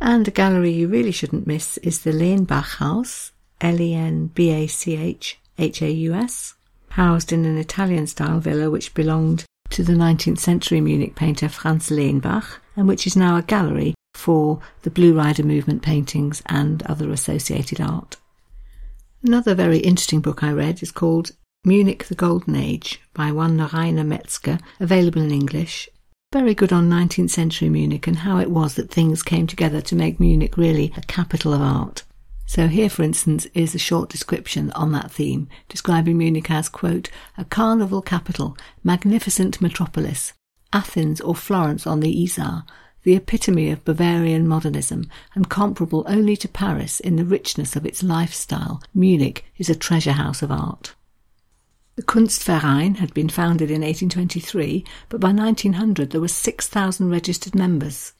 And 0.00 0.26
a 0.26 0.30
gallery 0.30 0.72
you 0.72 0.88
really 0.88 1.12
shouldn't 1.12 1.46
miss 1.46 1.76
is 1.78 2.02
the 2.02 2.12
Lenbach 2.12 2.76
House, 2.76 3.32
L-E-N-B-A-C-H-H-A-U-S, 5.58 6.54
housed 6.90 7.32
in 7.32 7.44
an 7.44 7.56
Italian 7.58 8.06
style 8.06 8.40
villa 8.40 8.70
which 8.70 8.94
belonged 8.94 9.44
to 9.70 9.82
the 9.82 9.94
19th 9.94 10.38
century 10.38 10.80
Munich 10.80 11.14
painter 11.14 11.48
Franz 11.48 11.90
Lenbach 11.90 12.58
and 12.76 12.86
which 12.88 13.06
is 13.06 13.16
now 13.16 13.36
a 13.36 13.42
gallery 13.42 13.94
for 14.14 14.60
the 14.82 14.90
Blue 14.90 15.14
Rider 15.14 15.42
movement 15.42 15.82
paintings 15.82 16.42
and 16.46 16.82
other 16.84 17.10
associated 17.10 17.80
art. 17.80 18.16
Another 19.22 19.54
very 19.54 19.78
interesting 19.78 20.20
book 20.20 20.42
I 20.42 20.52
read 20.52 20.82
is 20.82 20.90
called 20.92 21.32
Munich 21.64 22.04
the 22.04 22.14
Golden 22.14 22.54
Age 22.54 23.00
by 23.12 23.32
one 23.32 23.58
Rainer 23.58 24.04
Metzger, 24.04 24.58
available 24.78 25.22
in 25.22 25.30
English. 25.30 25.88
Very 26.32 26.54
good 26.54 26.72
on 26.72 26.88
19th 26.88 27.30
century 27.30 27.68
Munich 27.68 28.06
and 28.06 28.18
how 28.18 28.38
it 28.38 28.50
was 28.50 28.74
that 28.74 28.90
things 28.90 29.22
came 29.22 29.46
together 29.46 29.80
to 29.80 29.96
make 29.96 30.20
Munich 30.20 30.56
really 30.56 30.92
a 30.96 31.00
capital 31.02 31.52
of 31.52 31.60
art. 31.60 32.02
So 32.48 32.68
here, 32.68 32.88
for 32.88 33.02
instance, 33.02 33.46
is 33.54 33.74
a 33.74 33.78
short 33.78 34.08
description 34.08 34.70
on 34.70 34.92
that 34.92 35.10
theme, 35.10 35.48
describing 35.68 36.18
Munich 36.18 36.50
as, 36.50 36.68
quote, 36.68 37.10
a 37.36 37.44
carnival 37.44 38.00
capital, 38.00 38.56
magnificent 38.84 39.60
metropolis, 39.60 40.32
Athens 40.72 41.20
or 41.20 41.34
Florence 41.34 41.88
on 41.88 42.00
the 42.00 42.22
Isar, 42.22 42.64
the 43.02 43.16
epitome 43.16 43.70
of 43.70 43.84
Bavarian 43.84 44.46
modernism 44.46 45.08
and 45.34 45.50
comparable 45.50 46.04
only 46.06 46.36
to 46.36 46.48
Paris 46.48 47.00
in 47.00 47.16
the 47.16 47.24
richness 47.24 47.74
of 47.74 47.84
its 47.84 48.02
lifestyle, 48.02 48.80
Munich 48.94 49.44
is 49.58 49.68
a 49.68 49.74
treasure 49.74 50.12
house 50.12 50.40
of 50.40 50.50
art. 50.50 50.94
The 51.96 52.02
Kunstverein 52.02 52.96
had 52.96 53.12
been 53.14 53.28
founded 53.28 53.70
in 53.70 53.80
1823, 53.80 54.84
but 55.08 55.20
by 55.20 55.32
1900 55.32 56.10
there 56.10 56.20
were 56.20 56.28
6,000 56.28 57.10
registered 57.10 57.54
members 57.54 58.12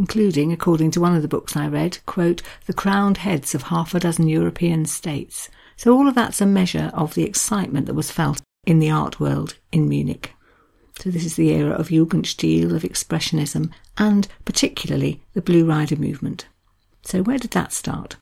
including, 0.00 0.50
according 0.50 0.90
to 0.90 0.98
one 0.98 1.14
of 1.14 1.20
the 1.20 1.28
books 1.28 1.54
I 1.54 1.68
read, 1.68 1.98
quote, 2.06 2.40
the 2.64 2.72
crowned 2.72 3.18
heads 3.18 3.54
of 3.54 3.64
half 3.64 3.94
a 3.94 4.00
dozen 4.00 4.28
European 4.28 4.86
states. 4.86 5.50
So 5.76 5.94
all 5.94 6.08
of 6.08 6.14
that's 6.14 6.40
a 6.40 6.46
measure 6.46 6.90
of 6.94 7.12
the 7.12 7.24
excitement 7.24 7.84
that 7.84 7.92
was 7.92 8.10
felt 8.10 8.40
in 8.66 8.78
the 8.78 8.90
art 8.90 9.20
world 9.20 9.56
in 9.72 9.90
Munich. 9.90 10.32
So 11.00 11.10
this 11.10 11.26
is 11.26 11.36
the 11.36 11.50
era 11.50 11.74
of 11.74 11.88
Jugendstil, 11.88 12.74
of 12.74 12.82
Expressionism, 12.82 13.72
and 13.98 14.26
particularly 14.46 15.20
the 15.34 15.42
Blue 15.42 15.66
Rider 15.66 15.96
movement. 15.96 16.46
So 17.02 17.22
where 17.22 17.38
did 17.38 17.50
that 17.50 17.74
start? 17.74 18.16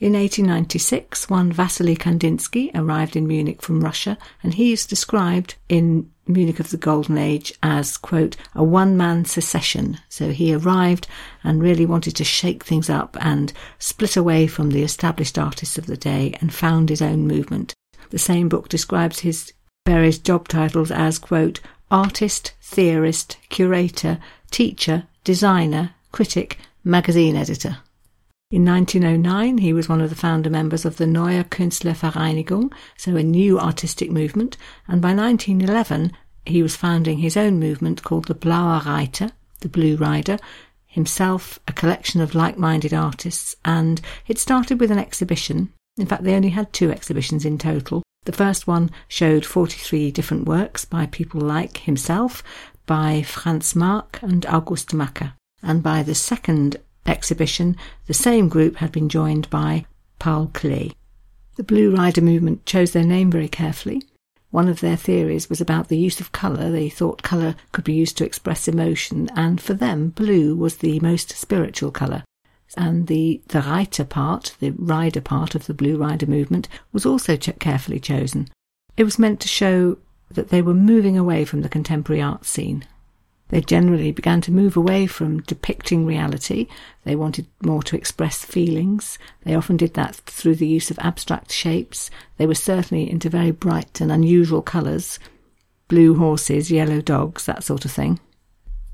In 0.00 0.14
1896, 0.14 1.28
one 1.28 1.52
Vasily 1.52 1.94
Kandinsky 1.94 2.70
arrived 2.74 3.16
in 3.16 3.26
Munich 3.26 3.60
from 3.60 3.84
Russia, 3.84 4.16
and 4.42 4.54
he 4.54 4.72
is 4.72 4.86
described 4.86 5.56
in 5.68 6.10
Munich 6.28 6.60
of 6.60 6.70
the 6.70 6.76
Golden 6.76 7.18
Age 7.18 7.52
as, 7.62 7.96
quote, 7.96 8.36
a 8.54 8.62
one 8.62 8.96
man 8.96 9.24
secession. 9.24 9.98
So 10.08 10.30
he 10.30 10.54
arrived 10.54 11.06
and 11.42 11.62
really 11.62 11.86
wanted 11.86 12.14
to 12.16 12.24
shake 12.24 12.62
things 12.64 12.90
up 12.90 13.16
and 13.20 13.52
split 13.78 14.16
away 14.16 14.46
from 14.46 14.70
the 14.70 14.82
established 14.82 15.38
artists 15.38 15.78
of 15.78 15.86
the 15.86 15.96
day 15.96 16.34
and 16.40 16.52
found 16.52 16.90
his 16.90 17.02
own 17.02 17.26
movement. 17.26 17.74
The 18.10 18.18
same 18.18 18.48
book 18.48 18.68
describes 18.68 19.20
his 19.20 19.52
various 19.86 20.18
job 20.18 20.48
titles 20.48 20.90
as, 20.90 21.18
quote, 21.18 21.60
artist, 21.90 22.52
theorist, 22.60 23.38
curator, 23.48 24.18
teacher, 24.50 25.04
designer, 25.24 25.94
critic, 26.12 26.58
magazine 26.84 27.36
editor. 27.36 27.78
In 28.50 28.64
1909, 28.64 29.58
he 29.58 29.74
was 29.74 29.90
one 29.90 30.00
of 30.00 30.08
the 30.08 30.16
founder 30.16 30.48
members 30.48 30.86
of 30.86 30.96
the 30.96 31.06
Neue 31.06 31.44
Künstlervereinigung, 31.44 32.72
so 32.96 33.14
a 33.14 33.22
new 33.22 33.60
artistic 33.60 34.10
movement, 34.10 34.56
and 34.86 35.02
by 35.02 35.12
1911, 35.12 36.12
he 36.46 36.62
was 36.62 36.74
founding 36.74 37.18
his 37.18 37.36
own 37.36 37.60
movement 37.60 38.02
called 38.02 38.24
the 38.24 38.34
Blauer 38.34 38.82
Reiter, 38.86 39.32
the 39.60 39.68
Blue 39.68 39.96
Rider, 39.96 40.38
himself 40.86 41.58
a 41.68 41.74
collection 41.74 42.22
of 42.22 42.34
like 42.34 42.56
minded 42.56 42.94
artists, 42.94 43.54
and 43.66 44.00
it 44.26 44.38
started 44.38 44.80
with 44.80 44.90
an 44.90 44.98
exhibition. 44.98 45.70
In 45.98 46.06
fact, 46.06 46.24
they 46.24 46.34
only 46.34 46.48
had 46.48 46.72
two 46.72 46.90
exhibitions 46.90 47.44
in 47.44 47.58
total. 47.58 48.02
The 48.24 48.32
first 48.32 48.66
one 48.66 48.90
showed 49.08 49.44
43 49.44 50.10
different 50.10 50.46
works 50.46 50.86
by 50.86 51.04
people 51.04 51.42
like 51.42 51.76
himself, 51.78 52.42
by 52.86 53.20
Franz 53.20 53.76
Marc 53.76 54.20
and 54.22 54.46
August 54.46 54.94
Macke. 54.94 55.34
And 55.62 55.82
by 55.82 56.02
the 56.02 56.14
second 56.14 56.78
exhibition, 57.08 57.76
the 58.06 58.14
same 58.14 58.48
group 58.48 58.76
had 58.76 58.92
been 58.92 59.08
joined 59.08 59.48
by 59.50 59.86
Paul 60.18 60.48
Klee. 60.48 60.94
The 61.56 61.64
Blue 61.64 61.94
Rider 61.94 62.20
movement 62.20 62.66
chose 62.66 62.92
their 62.92 63.04
name 63.04 63.30
very 63.30 63.48
carefully. 63.48 64.02
One 64.50 64.68
of 64.68 64.80
their 64.80 64.96
theories 64.96 65.50
was 65.50 65.60
about 65.60 65.88
the 65.88 65.98
use 65.98 66.20
of 66.20 66.32
colour. 66.32 66.70
They 66.70 66.88
thought 66.88 67.22
colour 67.22 67.54
could 67.72 67.84
be 67.84 67.92
used 67.92 68.16
to 68.18 68.24
express 68.24 68.66
emotion, 68.68 69.28
and 69.34 69.60
for 69.60 69.74
them, 69.74 70.10
blue 70.10 70.54
was 70.54 70.78
the 70.78 71.00
most 71.00 71.30
spiritual 71.32 71.90
colour. 71.90 72.24
and 72.76 73.06
the, 73.06 73.40
the 73.48 73.62
Reiter 73.62 74.04
part, 74.04 74.54
the 74.60 74.70
rider 74.70 75.20
part 75.20 75.54
of 75.54 75.66
the 75.66 75.74
Blue 75.74 75.96
Rider 75.96 76.26
movement, 76.26 76.68
was 76.92 77.06
also 77.06 77.36
carefully 77.36 77.98
chosen. 77.98 78.48
It 78.96 79.04
was 79.04 79.18
meant 79.18 79.40
to 79.40 79.48
show 79.48 79.98
that 80.30 80.50
they 80.50 80.62
were 80.62 80.74
moving 80.74 81.16
away 81.16 81.44
from 81.44 81.62
the 81.62 81.68
contemporary 81.68 82.20
art 82.20 82.44
scene. 82.44 82.84
They 83.48 83.60
generally 83.62 84.12
began 84.12 84.40
to 84.42 84.52
move 84.52 84.76
away 84.76 85.06
from 85.06 85.42
depicting 85.42 86.04
reality. 86.04 86.66
They 87.04 87.16
wanted 87.16 87.46
more 87.62 87.82
to 87.84 87.96
express 87.96 88.44
feelings. 88.44 89.18
They 89.44 89.54
often 89.54 89.78
did 89.78 89.94
that 89.94 90.16
through 90.16 90.56
the 90.56 90.66
use 90.66 90.90
of 90.90 90.98
abstract 90.98 91.50
shapes. 91.50 92.10
They 92.36 92.46
were 92.46 92.54
certainly 92.54 93.10
into 93.10 93.30
very 93.30 93.50
bright 93.50 94.00
and 94.00 94.12
unusual 94.12 94.62
colours 94.62 95.18
blue 95.88 96.14
horses, 96.14 96.70
yellow 96.70 97.00
dogs, 97.00 97.46
that 97.46 97.64
sort 97.64 97.86
of 97.86 97.90
thing. 97.90 98.20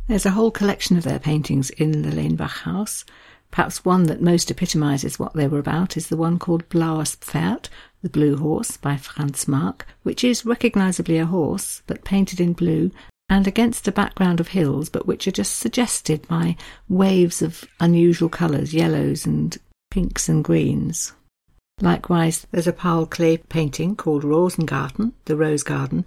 There's 0.07 0.27
a 0.27 0.31
whole 0.31 0.53
collection 0.53 0.97
of 0.97 1.03
their 1.03 1.19
paintings 1.19 1.71
in 1.71 2.03
the 2.03 2.11
Lenbach 2.11 2.63
house. 2.63 3.05
Perhaps 3.51 3.85
one 3.85 4.05
that 4.05 4.23
most 4.23 4.51
epitomises 4.51 5.19
what 5.19 5.35
they 5.35 5.49
were 5.49 5.59
about 5.59 5.97
is 5.97 6.09
the 6.09 6.17
one 6.17 6.39
called 6.39 6.69
Blaues 6.69 7.17
Pferd, 7.17 7.69
the 8.03 8.09
Blue 8.09 8.37
Horse, 8.37 8.77
by 8.77 8.97
Franz 8.97 9.49
Marc, 9.49 9.87
which 10.03 10.23
is 10.23 10.47
recognisably 10.47 11.19
a 11.19 11.27
horse, 11.27 11.83
but 11.87 12.05
painted 12.05 12.41
in 12.41 12.53
blue 12.53 12.93
and 13.35 13.49
against 13.49 13.89
a 13.89 13.93
background 13.93 14.39
of 14.39 14.47
hills, 14.47 14.89
but 14.89 15.09
which 15.09 15.27
are 15.27 15.33
just 15.33 15.57
suggested 15.57 16.25
by 16.29 16.55
waves 16.89 17.43
of 17.43 17.65
unusual 17.81 18.29
colours, 18.29 18.73
yellows 18.73 19.27
and 19.27 19.59
pinks 19.91 20.29
and 20.29 20.45
greens. 20.45 21.13
Likewise, 21.81 22.47
there's 22.53 22.69
a 22.69 22.73
Paul 22.73 23.09
Klee 23.09 23.41
painting 23.49 23.97
called 23.97 24.23
Rosengarten, 24.23 25.15
the 25.25 25.37
Rose 25.37 25.65
Garden, 25.65 26.05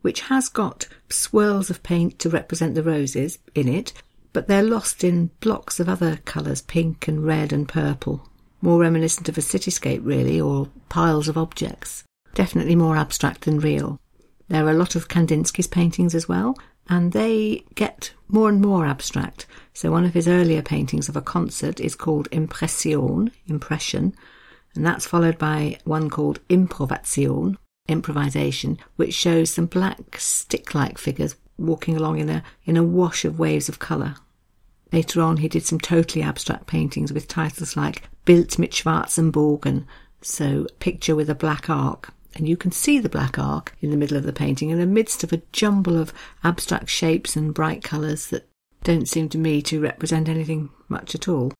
which 0.00 0.22
has 0.22 0.48
got 0.48 0.88
swirls 1.10 1.68
of 1.68 1.82
paint 1.82 2.18
to 2.20 2.30
represent 2.30 2.74
the 2.74 2.82
roses 2.82 3.38
in 3.54 3.68
it, 3.68 3.92
but 4.32 4.48
they're 4.48 4.62
lost 4.62 5.04
in 5.04 5.30
blocks 5.40 5.80
of 5.80 5.88
other 5.88 6.16
colours, 6.24 6.62
pink 6.62 7.06
and 7.06 7.26
red 7.26 7.52
and 7.52 7.68
purple, 7.68 8.26
more 8.62 8.80
reminiscent 8.80 9.28
of 9.28 9.36
a 9.36 9.42
cityscape, 9.42 10.00
really, 10.02 10.40
or 10.40 10.70
piles 10.88 11.28
of 11.28 11.36
objects. 11.36 12.04
Definitely 12.32 12.74
more 12.74 12.96
abstract 12.96 13.42
than 13.42 13.60
real. 13.60 14.00
There 14.48 14.66
are 14.66 14.70
a 14.70 14.74
lot 14.74 14.96
of 14.96 15.08
Kandinsky's 15.08 15.68
paintings 15.68 16.12
as 16.12 16.26
well, 16.26 16.56
and 16.90 17.12
they 17.12 17.64
get 17.76 18.12
more 18.28 18.48
and 18.48 18.60
more 18.60 18.84
abstract. 18.84 19.46
So 19.72 19.92
one 19.92 20.04
of 20.04 20.12
his 20.12 20.26
earlier 20.26 20.60
paintings 20.60 21.08
of 21.08 21.16
a 21.16 21.22
concert 21.22 21.80
is 21.80 21.94
called 21.94 22.28
Impression, 22.32 23.30
Impression, 23.46 24.12
and 24.74 24.84
that's 24.84 25.06
followed 25.06 25.38
by 25.38 25.78
one 25.84 26.10
called 26.10 26.40
Improvation, 26.48 27.56
Improvisation, 27.88 28.78
which 28.96 29.14
shows 29.14 29.50
some 29.50 29.66
black 29.66 30.18
stick-like 30.18 30.98
figures 30.98 31.36
walking 31.56 31.96
along 31.96 32.18
in 32.18 32.28
a 32.28 32.42
in 32.64 32.76
a 32.76 32.82
wash 32.82 33.24
of 33.24 33.38
waves 33.38 33.68
of 33.68 33.78
colour. 33.78 34.16
Later 34.92 35.20
on, 35.22 35.36
he 35.36 35.48
did 35.48 35.64
some 35.64 35.78
totally 35.78 36.22
abstract 36.22 36.66
paintings 36.66 37.12
with 37.12 37.28
titles 37.28 37.76
like 37.76 38.08
Bild 38.24 38.58
mit 38.58 38.72
schwarzen 38.72 39.30
Bogen, 39.30 39.86
so 40.22 40.66
picture 40.80 41.14
with 41.14 41.30
a 41.30 41.34
black 41.34 41.70
arc, 41.70 42.12
and 42.34 42.48
you 42.48 42.56
can 42.56 42.72
see 42.72 42.98
the 42.98 43.08
black 43.08 43.38
arc 43.38 43.74
in 43.80 43.90
the 43.90 43.96
middle 43.96 44.16
of 44.16 44.24
the 44.24 44.32
painting 44.32 44.70
in 44.70 44.78
the 44.78 44.86
midst 44.86 45.24
of 45.24 45.32
a 45.32 45.42
jumble 45.52 45.98
of 45.98 46.12
abstract 46.44 46.88
shapes 46.88 47.36
and 47.36 47.54
bright 47.54 47.82
colours 47.82 48.28
that 48.28 48.48
don't 48.82 49.08
seem 49.08 49.28
to 49.28 49.38
me 49.38 49.60
to 49.62 49.80
represent 49.80 50.28
anything 50.28 50.70
much 50.88 51.14
at 51.14 51.28
all. 51.28 51.52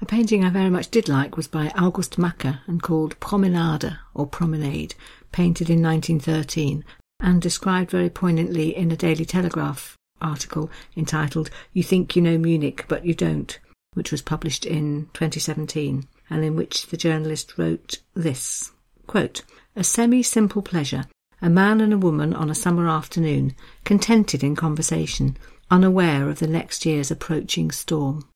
A 0.00 0.06
painting 0.06 0.44
I 0.44 0.50
very 0.50 0.70
much 0.70 0.90
did 0.90 1.08
like 1.08 1.36
was 1.36 1.46
by 1.46 1.68
August 1.76 2.18
Macke 2.18 2.58
and 2.66 2.82
called 2.82 3.18
Promenade 3.20 3.98
or 4.14 4.26
Promenade, 4.26 4.94
painted 5.30 5.70
in 5.70 5.82
1913 5.82 6.84
and 7.20 7.40
described 7.40 7.90
very 7.90 8.10
poignantly 8.10 8.76
in 8.76 8.90
a 8.90 8.96
Daily 8.96 9.24
Telegraph 9.24 9.96
article 10.20 10.70
entitled 10.96 11.50
You 11.72 11.82
Think 11.82 12.16
You 12.16 12.22
Know 12.22 12.38
Munich 12.38 12.84
But 12.88 13.04
You 13.04 13.14
Don't, 13.14 13.58
which 13.94 14.10
was 14.10 14.22
published 14.22 14.64
in 14.64 15.08
2017 15.14 16.08
and 16.30 16.44
in 16.44 16.56
which 16.56 16.86
the 16.86 16.96
journalist 16.96 17.56
wrote 17.58 17.98
this 18.14 18.72
quote, 19.06 19.42
A 19.74 19.82
semi 19.82 20.22
simple 20.22 20.60
pleasure, 20.60 21.06
a 21.40 21.48
man 21.48 21.80
and 21.80 21.94
a 21.94 21.98
woman 21.98 22.34
on 22.34 22.50
a 22.50 22.54
summer 22.54 22.86
afternoon, 22.86 23.54
contented 23.84 24.44
in 24.44 24.54
conversation, 24.54 25.38
unaware 25.70 26.28
of 26.28 26.40
the 26.40 26.46
next 26.46 26.84
year's 26.84 27.10
approaching 27.10 27.70
storm. 27.70 28.28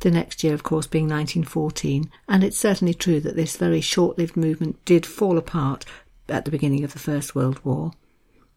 The 0.00 0.10
next 0.10 0.42
year, 0.42 0.54
of 0.54 0.64
course, 0.64 0.88
being 0.88 1.04
1914, 1.04 2.10
and 2.28 2.42
it's 2.42 2.58
certainly 2.58 2.94
true 2.94 3.20
that 3.20 3.36
this 3.36 3.56
very 3.56 3.80
short 3.80 4.18
lived 4.18 4.36
movement 4.36 4.84
did 4.84 5.06
fall 5.06 5.38
apart 5.38 5.84
at 6.28 6.44
the 6.44 6.50
beginning 6.50 6.82
of 6.82 6.94
the 6.94 6.98
First 6.98 7.36
World 7.36 7.64
War. 7.64 7.92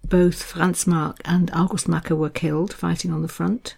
Both 0.04 0.42
Franz 0.42 0.88
Marc 0.88 1.22
and 1.26 1.52
August 1.54 1.88
Macke 1.88 2.18
were 2.18 2.32
killed 2.32 2.74
fighting 2.74 3.14
on 3.14 3.22
the 3.22 3.28
front. 3.28 3.78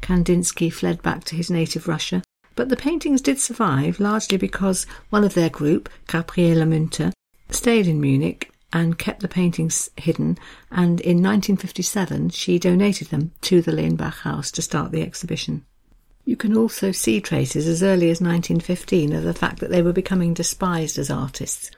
Kandinsky 0.00 0.72
fled 0.72 1.02
back 1.02 1.24
to 1.24 1.34
his 1.34 1.50
native 1.50 1.88
Russia, 1.88 2.22
but 2.54 2.68
the 2.68 2.76
paintings 2.76 3.20
did 3.20 3.40
survive 3.40 3.98
largely 3.98 4.38
because 4.38 4.86
one 5.10 5.24
of 5.24 5.34
their 5.34 5.50
group, 5.50 5.88
Gabriele 6.06 6.64
Münter, 6.64 7.12
stayed 7.50 7.86
in 7.86 8.00
Munich 8.00 8.50
and 8.72 8.98
kept 8.98 9.20
the 9.20 9.28
paintings 9.28 9.90
hidden, 9.96 10.36
and 10.70 11.00
in 11.00 11.22
1957 11.22 12.30
she 12.30 12.58
donated 12.58 13.08
them 13.08 13.32
to 13.40 13.62
the 13.62 13.72
Lenbach 13.72 14.20
House 14.20 14.50
to 14.52 14.62
start 14.62 14.92
the 14.92 15.02
exhibition. 15.02 15.64
You 16.24 16.36
can 16.36 16.54
also 16.54 16.92
see 16.92 17.20
traces 17.20 17.66
as 17.66 17.82
early 17.82 18.10
as 18.10 18.20
1915 18.20 19.14
of 19.14 19.24
the 19.24 19.32
fact 19.32 19.60
that 19.60 19.70
they 19.70 19.80
were 19.80 19.94
becoming 19.94 20.34
despised 20.34 20.98
as 20.98 21.10
artists, 21.10 21.70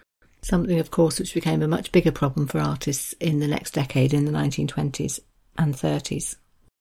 something, 0.42 0.80
of 0.80 0.90
course, 0.90 1.20
which 1.20 1.34
became 1.34 1.62
a 1.62 1.68
much 1.68 1.92
bigger 1.92 2.10
problem 2.10 2.48
for 2.48 2.58
artists 2.58 3.12
in 3.20 3.38
the 3.38 3.46
next 3.46 3.74
decade 3.74 4.12
in 4.12 4.24
the 4.24 4.32
1920s 4.32 5.20
and 5.56 5.74
30s. 5.74 6.34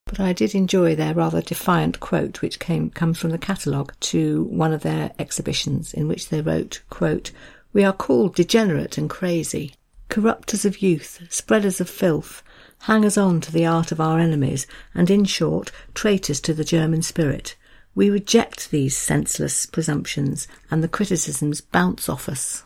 But 0.06 0.20
I 0.20 0.34
did 0.34 0.56
enjoy 0.56 0.96
their 0.96 1.14
rather 1.14 1.42
defiant 1.42 2.00
quote, 2.00 2.42
which 2.42 2.58
came 2.58 2.90
comes 2.90 3.20
from 3.20 3.30
the 3.30 3.38
catalogue 3.38 3.94
to 4.00 4.46
one 4.46 4.74
of 4.74 4.82
their 4.82 5.12
exhibitions, 5.20 5.94
in 5.94 6.08
which 6.08 6.30
they 6.30 6.42
wrote, 6.42 6.82
quote, 6.90 7.32
we 7.72 7.84
are 7.84 7.94
called 7.94 8.36
degenerate 8.36 8.98
and 8.98 9.10
crazy, 9.10 9.74
corrupters 10.10 10.66
of 10.66 10.82
youth, 10.82 11.22
spreaders 11.30 11.80
of 11.80 11.90
filth, 11.90 12.42
hangers 12.84 13.18
on 13.18 13.40
to 13.42 13.52
the 13.52 13.66
art 13.66 13.92
of 13.92 14.02
our 14.02 14.20
enemies, 14.20 14.66
and 14.96 15.10
in 15.10 15.24
short, 15.24 15.72
traitors 15.94 16.40
to 16.40 16.54
the 16.54 16.64
German 16.64 17.02
spirit. 17.02 17.56
We 17.94 18.10
reject 18.10 18.72
these 18.72 18.98
senseless 18.98 19.66
presumptions, 19.66 20.48
and 20.72 20.84
the 20.84 20.88
criticisms 20.88 21.62
bounce 21.62 22.10
off 22.10 22.30
us. 22.30 22.64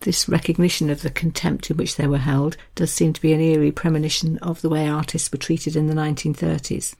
This 0.00 0.28
recognition 0.28 0.90
of 0.90 1.02
the 1.02 1.10
contempt 1.10 1.70
in 1.70 1.76
which 1.76 1.96
they 1.96 2.06
were 2.06 2.18
held 2.18 2.56
does 2.76 2.92
seem 2.92 3.12
to 3.14 3.20
be 3.20 3.32
an 3.32 3.40
eerie 3.40 3.72
premonition 3.72 4.38
of 4.38 4.60
the 4.60 4.68
way 4.68 4.88
artists 4.88 5.32
were 5.32 5.38
treated 5.38 5.74
in 5.74 5.88
the 5.88 5.94
1930s. 5.94 6.94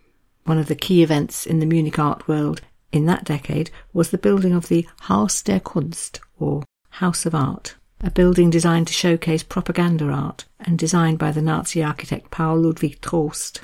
One 0.44 0.58
of 0.58 0.66
the 0.66 0.74
key 0.74 1.02
events 1.02 1.46
in 1.46 1.60
the 1.60 1.66
Munich 1.66 1.98
art 1.98 2.26
world 2.26 2.62
in 2.90 3.06
that 3.06 3.24
decade 3.24 3.70
was 3.92 4.10
the 4.10 4.18
building 4.18 4.52
of 4.52 4.68
the 4.68 4.88
Haus 5.02 5.42
der 5.42 5.60
Kunst, 5.60 6.20
or 6.40 6.64
House 6.98 7.24
of 7.24 7.32
Art, 7.32 7.76
a 8.00 8.10
building 8.10 8.50
designed 8.50 8.88
to 8.88 8.92
showcase 8.92 9.44
propaganda 9.44 10.06
art 10.06 10.46
and 10.58 10.76
designed 10.76 11.16
by 11.16 11.30
the 11.30 11.40
Nazi 11.40 11.80
architect 11.80 12.32
Paul 12.32 12.56
Ludwig 12.56 13.00
Troost. 13.00 13.60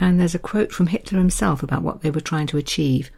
And 0.00 0.18
there's 0.18 0.34
a 0.34 0.38
quote 0.38 0.72
from 0.72 0.86
Hitler 0.86 1.18
himself 1.18 1.62
about 1.62 1.82
what 1.82 2.00
they 2.00 2.10
were 2.10 2.22
trying 2.22 2.46
to 2.46 2.56
achieve 2.56 3.10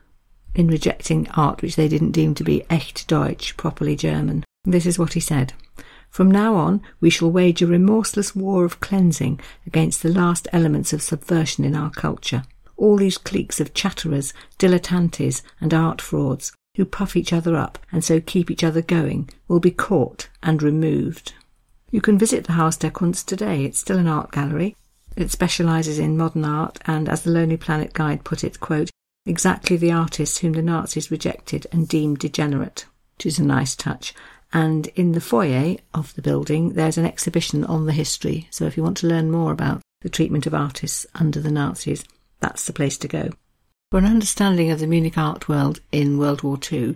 in 0.56 0.66
rejecting 0.66 1.28
art 1.36 1.62
which 1.62 1.76
they 1.76 1.86
didn't 1.86 2.10
deem 2.10 2.34
to 2.34 2.42
be 2.42 2.64
echt 2.68 3.06
Deutsch, 3.06 3.56
properly 3.56 3.94
German. 3.94 4.42
This 4.64 4.86
is 4.86 4.98
what 4.98 5.12
he 5.12 5.20
said. 5.20 5.52
From 6.08 6.28
now 6.28 6.56
on, 6.56 6.82
we 7.00 7.08
shall 7.08 7.30
wage 7.30 7.62
a 7.62 7.66
remorseless 7.68 8.34
war 8.34 8.64
of 8.64 8.80
cleansing 8.80 9.38
against 9.68 10.02
the 10.02 10.12
last 10.12 10.48
elements 10.52 10.92
of 10.92 11.00
subversion 11.00 11.64
in 11.64 11.76
our 11.76 11.90
culture. 11.90 12.42
All 12.76 12.96
these 12.96 13.18
cliques 13.18 13.60
of 13.60 13.72
chatterers, 13.72 14.34
dilettantes, 14.58 15.42
and 15.60 15.72
art 15.72 16.00
frauds 16.00 16.50
who 16.80 16.86
puff 16.86 17.14
each 17.14 17.30
other 17.30 17.56
up 17.56 17.78
and 17.92 18.02
so 18.02 18.22
keep 18.22 18.50
each 18.50 18.64
other 18.64 18.80
going 18.80 19.28
will 19.48 19.60
be 19.60 19.70
caught 19.70 20.30
and 20.42 20.62
removed. 20.62 21.34
You 21.90 22.00
can 22.00 22.16
visit 22.16 22.44
the 22.44 22.54
Haus 22.54 22.78
der 22.78 22.88
Kunst 22.88 23.28
today. 23.28 23.66
It's 23.66 23.78
still 23.78 23.98
an 23.98 24.06
art 24.06 24.32
gallery. 24.32 24.76
It 25.14 25.30
specialises 25.30 25.98
in 25.98 26.16
modern 26.16 26.46
art 26.46 26.78
and, 26.86 27.06
as 27.06 27.20
the 27.20 27.32
Lonely 27.32 27.58
Planet 27.58 27.92
Guide 27.92 28.24
put 28.24 28.44
it, 28.44 28.60
quote, 28.60 28.88
exactly 29.26 29.76
the 29.76 29.92
artists 29.92 30.38
whom 30.38 30.54
the 30.54 30.62
Nazis 30.62 31.10
rejected 31.10 31.66
and 31.70 31.86
deemed 31.86 32.20
degenerate, 32.20 32.86
which 33.18 33.26
is 33.26 33.38
a 33.38 33.44
nice 33.44 33.76
touch. 33.76 34.14
And 34.50 34.86
in 34.96 35.12
the 35.12 35.20
foyer 35.20 35.76
of 35.92 36.14
the 36.14 36.22
building, 36.22 36.70
there's 36.70 36.96
an 36.96 37.04
exhibition 37.04 37.62
on 37.62 37.84
the 37.84 37.92
history. 37.92 38.48
So 38.50 38.64
if 38.64 38.78
you 38.78 38.82
want 38.82 38.96
to 38.98 39.06
learn 39.06 39.30
more 39.30 39.52
about 39.52 39.82
the 40.00 40.08
treatment 40.08 40.46
of 40.46 40.54
artists 40.54 41.04
under 41.14 41.40
the 41.40 41.50
Nazis, 41.50 42.06
that's 42.40 42.64
the 42.64 42.72
place 42.72 42.96
to 42.96 43.08
go. 43.08 43.32
For 43.90 43.98
an 43.98 44.04
understanding 44.04 44.70
of 44.70 44.78
the 44.78 44.86
Munich 44.86 45.18
art 45.18 45.48
world 45.48 45.80
in 45.90 46.16
World 46.16 46.44
War 46.44 46.56
II, 46.70 46.94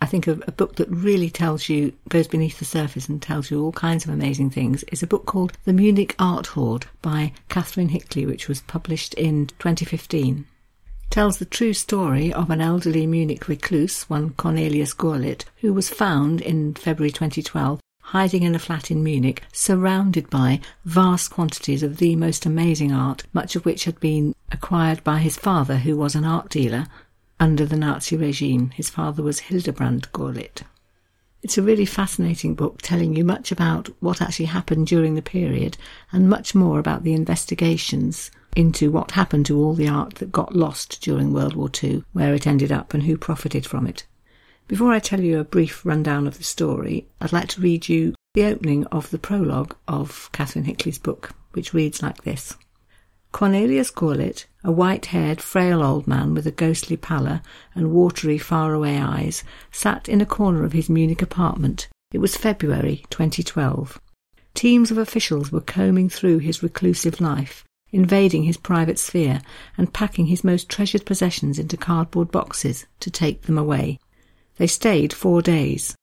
I 0.00 0.06
think 0.06 0.26
a, 0.26 0.38
a, 0.46 0.52
book 0.52 0.76
that 0.76 0.88
really 0.88 1.28
tells 1.28 1.68
you, 1.68 1.92
goes 2.08 2.26
beneath 2.26 2.58
the 2.58 2.64
surface 2.64 3.06
and 3.06 3.20
tells 3.20 3.50
you 3.50 3.62
all 3.62 3.72
kinds 3.72 4.06
of 4.06 4.10
amazing 4.14 4.48
things 4.48 4.82
is 4.84 5.02
a 5.02 5.06
book 5.06 5.26
called 5.26 5.52
The 5.66 5.74
Munich 5.74 6.14
Art 6.18 6.46
Hoard 6.46 6.86
by 7.02 7.34
Catherine 7.50 7.90
Hickley, 7.90 8.24
which 8.24 8.48
was 8.48 8.62
published 8.62 9.12
in 9.12 9.48
2015. 9.58 10.46
tells 11.10 11.36
the 11.36 11.44
true 11.44 11.74
story 11.74 12.32
of 12.32 12.48
an 12.48 12.62
elderly 12.62 13.06
Munich 13.06 13.46
recluse, 13.46 14.04
one 14.04 14.30
Cornelius 14.30 14.94
Gurlitt, 14.94 15.44
who 15.56 15.74
was 15.74 15.90
found 15.90 16.40
in 16.40 16.72
February 16.72 17.10
2012 17.10 17.78
hiding 18.12 18.42
in 18.42 18.54
a 18.54 18.58
flat 18.58 18.90
in 18.90 19.02
Munich, 19.02 19.42
surrounded 19.54 20.28
by 20.28 20.60
vast 20.84 21.30
quantities 21.30 21.82
of 21.82 21.96
the 21.96 22.14
most 22.14 22.44
amazing 22.44 22.92
art, 22.92 23.22
much 23.32 23.56
of 23.56 23.64
which 23.64 23.84
had 23.84 23.98
been 24.00 24.34
acquired 24.50 25.02
by 25.02 25.18
his 25.18 25.38
father, 25.38 25.78
who 25.78 25.96
was 25.96 26.14
an 26.14 26.22
art 26.22 26.50
dealer, 26.50 26.86
under 27.40 27.64
the 27.64 27.76
Nazi 27.76 28.14
regime. 28.14 28.68
His 28.68 28.90
father 28.90 29.22
was 29.22 29.40
Hildebrand 29.40 30.12
Gurlitt. 30.12 30.62
It's 31.42 31.56
a 31.56 31.62
really 31.62 31.86
fascinating 31.86 32.54
book 32.54 32.82
telling 32.82 33.16
you 33.16 33.24
much 33.24 33.50
about 33.50 33.88
what 34.00 34.20
actually 34.20 34.44
happened 34.44 34.88
during 34.88 35.14
the 35.14 35.22
period 35.22 35.78
and 36.12 36.28
much 36.28 36.54
more 36.54 36.78
about 36.78 37.04
the 37.04 37.14
investigations 37.14 38.30
into 38.54 38.90
what 38.90 39.12
happened 39.12 39.46
to 39.46 39.58
all 39.58 39.72
the 39.72 39.88
art 39.88 40.16
that 40.16 40.30
got 40.30 40.54
lost 40.54 41.00
during 41.00 41.32
World 41.32 41.56
War 41.56 41.70
II, 41.82 42.04
where 42.12 42.34
it 42.34 42.46
ended 42.46 42.70
up 42.70 42.92
and 42.92 43.04
who 43.04 43.16
profited 43.16 43.64
from 43.64 43.86
it. 43.86 44.04
Before 44.68 44.92
I 44.92 45.00
tell 45.00 45.20
you 45.20 45.38
a 45.38 45.44
brief 45.44 45.84
rundown 45.84 46.26
of 46.26 46.38
the 46.38 46.44
story, 46.44 47.06
I'd 47.20 47.32
like 47.32 47.48
to 47.48 47.60
read 47.60 47.88
you 47.88 48.14
the 48.34 48.44
opening 48.44 48.86
of 48.86 49.10
the 49.10 49.18
prologue 49.18 49.76
of 49.86 50.30
Catherine 50.32 50.64
Hickley's 50.64 50.98
book, 50.98 51.32
which 51.52 51.74
reads 51.74 52.02
like 52.02 52.22
this. 52.22 52.56
Cornelius 53.32 53.90
Gurlitt, 53.90 54.46
a 54.62 54.70
white-haired, 54.70 55.40
frail 55.40 55.82
old 55.82 56.06
man 56.06 56.34
with 56.34 56.46
a 56.46 56.50
ghostly 56.50 56.96
pallor 56.96 57.42
and 57.74 57.92
watery, 57.92 58.38
faraway 58.38 58.98
eyes, 58.98 59.42
sat 59.70 60.08
in 60.08 60.20
a 60.20 60.26
corner 60.26 60.64
of 60.64 60.72
his 60.72 60.88
Munich 60.88 61.22
apartment. 61.22 61.88
It 62.12 62.18
was 62.18 62.36
February 62.36 63.04
2012. 63.10 64.00
Teams 64.54 64.90
of 64.90 64.98
officials 64.98 65.50
were 65.50 65.62
combing 65.62 66.08
through 66.10 66.38
his 66.38 66.62
reclusive 66.62 67.20
life, 67.20 67.64
invading 67.90 68.44
his 68.44 68.58
private 68.58 68.98
sphere 68.98 69.40
and 69.76 69.92
packing 69.92 70.26
his 70.26 70.44
most 70.44 70.68
treasured 70.68 71.06
possessions 71.06 71.58
into 71.58 71.76
cardboard 71.76 72.30
boxes 72.30 72.86
to 73.00 73.10
take 73.10 73.42
them 73.42 73.58
away. 73.58 73.98
They 74.56 74.66
stayed 74.66 75.12
four 75.12 75.42
days. 75.42 75.96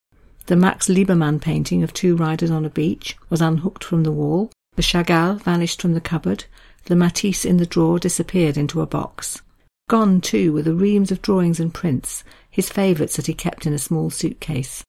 The 0.48 0.56
Max 0.56 0.88
Liebermann 0.88 1.40
painting 1.40 1.84
of 1.84 1.94
two 1.94 2.16
riders 2.16 2.50
on 2.50 2.66
a 2.66 2.70
beach 2.70 3.16
was 3.30 3.42
unhooked 3.42 3.84
from 3.84 4.04
the 4.04 4.12
wall, 4.12 4.52
the 4.76 4.82
Chagall 4.82 5.36
vanished 5.42 5.82
from 5.82 5.94
the 5.94 6.02
cupboard, 6.02 6.46
the 6.86 6.96
Matisse 6.96 7.46
in 7.46 7.58
the 7.58 7.66
drawer 7.66 8.00
disappeared 8.00 8.58
into 8.58 8.82
a 8.82 8.88
box. 8.88 9.42
Gone, 9.90 10.22
too, 10.22 10.54
were 10.54 10.62
the 10.62 10.74
reams 10.74 11.12
of 11.12 11.22
drawings 11.22 11.60
and 11.60 11.74
prints, 11.74 12.24
his 12.50 12.70
favourites 12.70 13.16
that 13.16 13.28
he 13.28 13.34
kept 13.34 13.66
in 13.66 13.74
a 13.74 13.80
small 13.80 14.10
suitcase. 14.10 14.84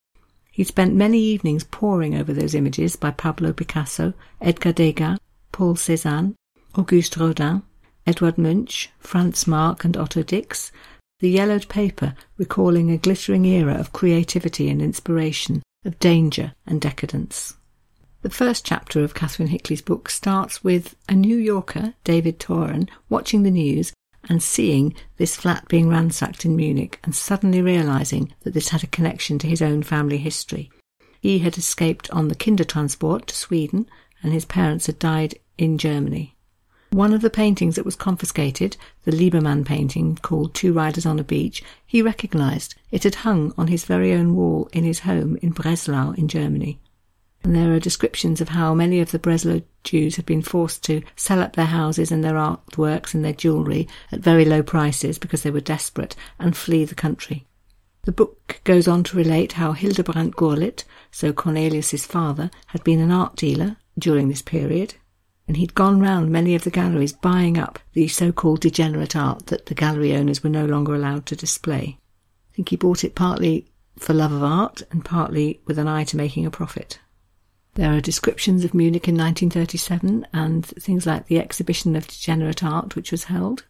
He 0.50 0.64
spent 0.64 0.94
many 0.94 1.18
evenings 1.18 1.64
poring 1.64 2.14
over 2.14 2.32
those 2.32 2.54
images 2.54 2.96
by 2.96 3.10
Pablo 3.10 3.52
Picasso, 3.52 4.14
Edgar 4.40 4.72
Degas, 4.72 5.18
Paul 5.52 5.74
Cézanne, 5.74 6.34
Auguste 6.74 7.16
Rodin, 7.16 7.62
Edvard 8.06 8.38
Munch, 8.38 8.90
Franz 8.98 9.46
Marc 9.46 9.84
and 9.84 9.96
Otto 9.96 10.22
Dix, 10.22 10.72
the 11.20 11.30
yellowed 11.30 11.68
paper 11.68 12.14
recalling 12.36 12.90
a 12.90 12.98
glittering 12.98 13.44
era 13.44 13.74
of 13.74 13.92
creativity 13.92 14.68
and 14.68 14.82
inspiration, 14.82 15.62
of 15.84 15.98
danger 15.98 16.52
and 16.66 16.80
decadence. 16.80 17.54
The 18.22 18.30
first 18.30 18.66
chapter 18.66 19.02
of 19.02 19.14
Catherine 19.14 19.48
Hickley's 19.48 19.80
book 19.80 20.10
starts 20.10 20.62
with 20.62 20.94
a 21.08 21.14
New 21.14 21.36
Yorker, 21.36 21.94
David 22.04 22.38
Toren, 22.38 22.88
watching 23.08 23.42
the 23.44 23.50
news 23.50 23.92
and 24.28 24.42
seeing 24.42 24.94
this 25.16 25.36
flat 25.36 25.66
being 25.68 25.88
ransacked 25.88 26.44
in 26.44 26.54
Munich 26.54 26.98
and 27.02 27.14
suddenly 27.14 27.62
realizing 27.62 28.34
that 28.42 28.52
this 28.52 28.68
had 28.68 28.84
a 28.84 28.88
connection 28.88 29.38
to 29.38 29.46
his 29.46 29.62
own 29.62 29.82
family 29.82 30.18
history. 30.18 30.70
He 31.20 31.38
had 31.38 31.56
escaped 31.56 32.10
on 32.10 32.28
the 32.28 32.34
Kindertransport 32.34 33.26
to 33.26 33.34
Sweden 33.34 33.88
and 34.22 34.32
his 34.32 34.44
parents 34.44 34.86
had 34.86 34.98
died 34.98 35.36
in 35.56 35.78
Germany. 35.78 36.36
One 36.90 37.12
of 37.12 37.22
the 37.22 37.30
paintings 37.30 37.76
that 37.76 37.84
was 37.84 37.94
confiscated, 37.94 38.76
the 39.04 39.12
Liebermann 39.12 39.64
painting 39.64 40.18
called 40.22 40.54
Two 40.54 40.72
Riders 40.72 41.06
on 41.06 41.20
a 41.20 41.24
Beach, 41.24 41.62
he 41.86 42.02
recognized. 42.02 42.74
It 42.90 43.04
had 43.04 43.14
hung 43.16 43.54
on 43.56 43.68
his 43.68 43.84
very 43.84 44.12
own 44.12 44.34
wall 44.34 44.68
in 44.72 44.82
his 44.82 45.00
home 45.00 45.38
in 45.40 45.50
Breslau 45.50 46.12
in 46.12 46.26
Germany. 46.26 46.80
And 47.44 47.54
there 47.54 47.72
are 47.72 47.78
descriptions 47.78 48.40
of 48.40 48.50
how 48.50 48.74
many 48.74 49.00
of 49.00 49.12
the 49.12 49.20
Breslau 49.20 49.62
Jews 49.84 50.16
had 50.16 50.26
been 50.26 50.42
forced 50.42 50.82
to 50.84 51.02
sell 51.14 51.40
up 51.40 51.54
their 51.54 51.66
houses 51.66 52.10
and 52.10 52.24
their 52.24 52.34
artworks 52.34 53.14
and 53.14 53.24
their 53.24 53.32
jewellery 53.32 53.86
at 54.10 54.20
very 54.20 54.44
low 54.44 54.62
prices 54.62 55.16
because 55.16 55.44
they 55.44 55.50
were 55.50 55.60
desperate 55.60 56.16
and 56.40 56.56
flee 56.56 56.84
the 56.84 56.96
country. 56.96 57.46
The 58.02 58.12
book 58.12 58.60
goes 58.64 58.88
on 58.88 59.04
to 59.04 59.16
relate 59.16 59.52
how 59.52 59.72
Hildebrand 59.72 60.34
Gurlitt, 60.34 60.84
so 61.12 61.32
Cornelius's 61.32 62.04
father, 62.04 62.50
had 62.68 62.82
been 62.82 62.98
an 62.98 63.12
art 63.12 63.36
dealer 63.36 63.76
during 63.96 64.28
this 64.28 64.42
period, 64.42 64.94
and 65.50 65.56
he'd 65.56 65.74
gone 65.74 65.98
round 65.98 66.30
many 66.30 66.54
of 66.54 66.62
the 66.62 66.70
galleries 66.70 67.12
buying 67.12 67.58
up 67.58 67.80
the 67.94 68.06
so-called 68.06 68.60
degenerate 68.60 69.16
art 69.16 69.48
that 69.48 69.66
the 69.66 69.74
gallery 69.74 70.14
owners 70.14 70.44
were 70.44 70.48
no 70.48 70.64
longer 70.64 70.94
allowed 70.94 71.26
to 71.26 71.34
display. 71.34 71.98
I 72.52 72.54
think 72.54 72.68
he 72.68 72.76
bought 72.76 73.02
it 73.02 73.16
partly 73.16 73.66
for 73.98 74.14
love 74.14 74.30
of 74.30 74.44
art 74.44 74.82
and 74.92 75.04
partly 75.04 75.60
with 75.66 75.76
an 75.76 75.88
eye 75.88 76.04
to 76.04 76.16
making 76.16 76.46
a 76.46 76.52
profit. 76.52 77.00
There 77.74 77.92
are 77.92 78.00
descriptions 78.00 78.64
of 78.64 78.74
Munich 78.74 79.08
in 79.08 79.16
1937 79.16 80.24
and 80.32 80.64
things 80.64 81.04
like 81.04 81.26
the 81.26 81.40
exhibition 81.40 81.96
of 81.96 82.06
degenerate 82.06 82.62
art 82.62 82.94
which 82.94 83.10
was 83.10 83.24
held, 83.24 83.64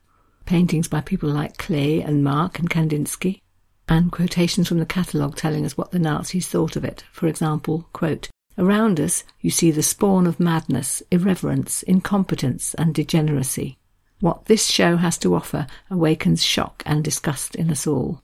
paintings 0.45 0.87
by 0.87 1.01
people 1.01 1.31
like 1.31 1.57
Klee 1.57 2.07
and 2.07 2.23
Marc 2.23 2.59
and 2.59 2.69
Kandinsky, 2.69 3.41
and 3.89 4.13
quotations 4.13 4.69
from 4.69 4.81
the 4.81 4.85
catalogue 4.85 5.37
telling 5.37 5.65
us 5.65 5.79
what 5.79 5.93
the 5.93 5.99
Nazis 5.99 6.47
thought 6.47 6.77
of 6.77 6.85
it. 6.85 7.05
For 7.11 7.27
example, 7.27 7.89
quote, 7.95 8.29
Around 8.61 9.01
us 9.01 9.25
you 9.41 9.51
see 9.51 9.71
the 9.71 9.83
spawn 9.83 10.27
of 10.27 10.39
madness, 10.39 11.03
irreverence, 11.11 11.83
incompetence 11.85 12.75
and 12.75 12.95
degeneracy. 12.95 13.79
What 14.21 14.45
this 14.45 14.67
show 14.67 14.99
has 14.99 15.17
to 15.19 15.35
offer 15.35 15.67
awakens 15.91 16.45
shock 16.45 16.83
and 16.85 17.03
disgust 17.03 17.55
in 17.55 17.71
us 17.71 17.87
all 17.87 18.23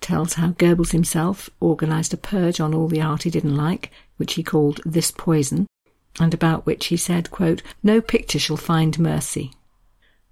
tells 0.00 0.34
how 0.34 0.50
Goebbels 0.50 0.92
himself 0.92 1.50
organised 1.60 2.14
a 2.14 2.16
purge 2.16 2.60
on 2.60 2.72
all 2.72 2.86
the 2.86 3.02
art 3.02 3.24
he 3.24 3.30
didn't 3.30 3.56
like, 3.56 3.90
which 4.16 4.34
he 4.34 4.44
called 4.44 4.80
This 4.84 5.10
Poison, 5.10 5.66
and 6.20 6.32
about 6.32 6.64
which 6.64 6.86
he 6.86 6.96
said, 6.96 7.32
quote, 7.32 7.62
No 7.82 8.00
picture 8.00 8.38
shall 8.38 8.56
find 8.56 8.96
mercy. 8.96 9.52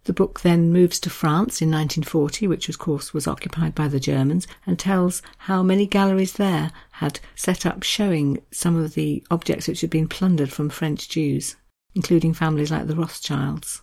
The 0.04 0.14
book 0.14 0.40
then 0.40 0.72
moves 0.72 0.98
to 1.00 1.10
France 1.10 1.60
in 1.60 1.70
1940, 1.70 2.46
which 2.46 2.70
of 2.70 2.78
course 2.78 3.12
was 3.12 3.26
occupied 3.26 3.74
by 3.74 3.86
the 3.86 4.00
Germans, 4.00 4.46
and 4.66 4.78
tells 4.78 5.20
how 5.38 5.62
many 5.62 5.86
galleries 5.86 6.32
there 6.34 6.72
had 6.92 7.20
set 7.34 7.66
up 7.66 7.82
showing 7.82 8.40
some 8.50 8.76
of 8.76 8.94
the 8.94 9.22
objects 9.30 9.68
which 9.68 9.82
had 9.82 9.90
been 9.90 10.08
plundered 10.08 10.50
from 10.50 10.70
French 10.70 11.08
Jews, 11.08 11.56
including 11.94 12.32
families 12.32 12.70
like 12.70 12.86
the 12.86 12.96
Rothschilds. 12.96 13.82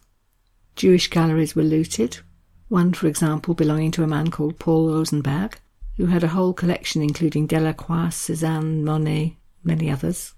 Jewish 0.75 1.07
galleries 1.09 1.55
were 1.55 1.63
looted, 1.63 2.19
one, 2.67 2.93
for 2.93 3.07
example, 3.07 3.53
belonging 3.53 3.91
to 3.91 4.03
a 4.03 4.07
man 4.07 4.31
called 4.31 4.59
Paul 4.59 4.89
Rosenberg, 4.89 5.59
who 5.97 6.07
had 6.07 6.23
a 6.23 6.29
whole 6.29 6.53
collection 6.53 7.01
including 7.01 7.47
Delacroix, 7.47 8.09
Cézanne, 8.09 8.81
Monet, 8.81 9.37
many 9.63 9.89
others. 9.89 10.33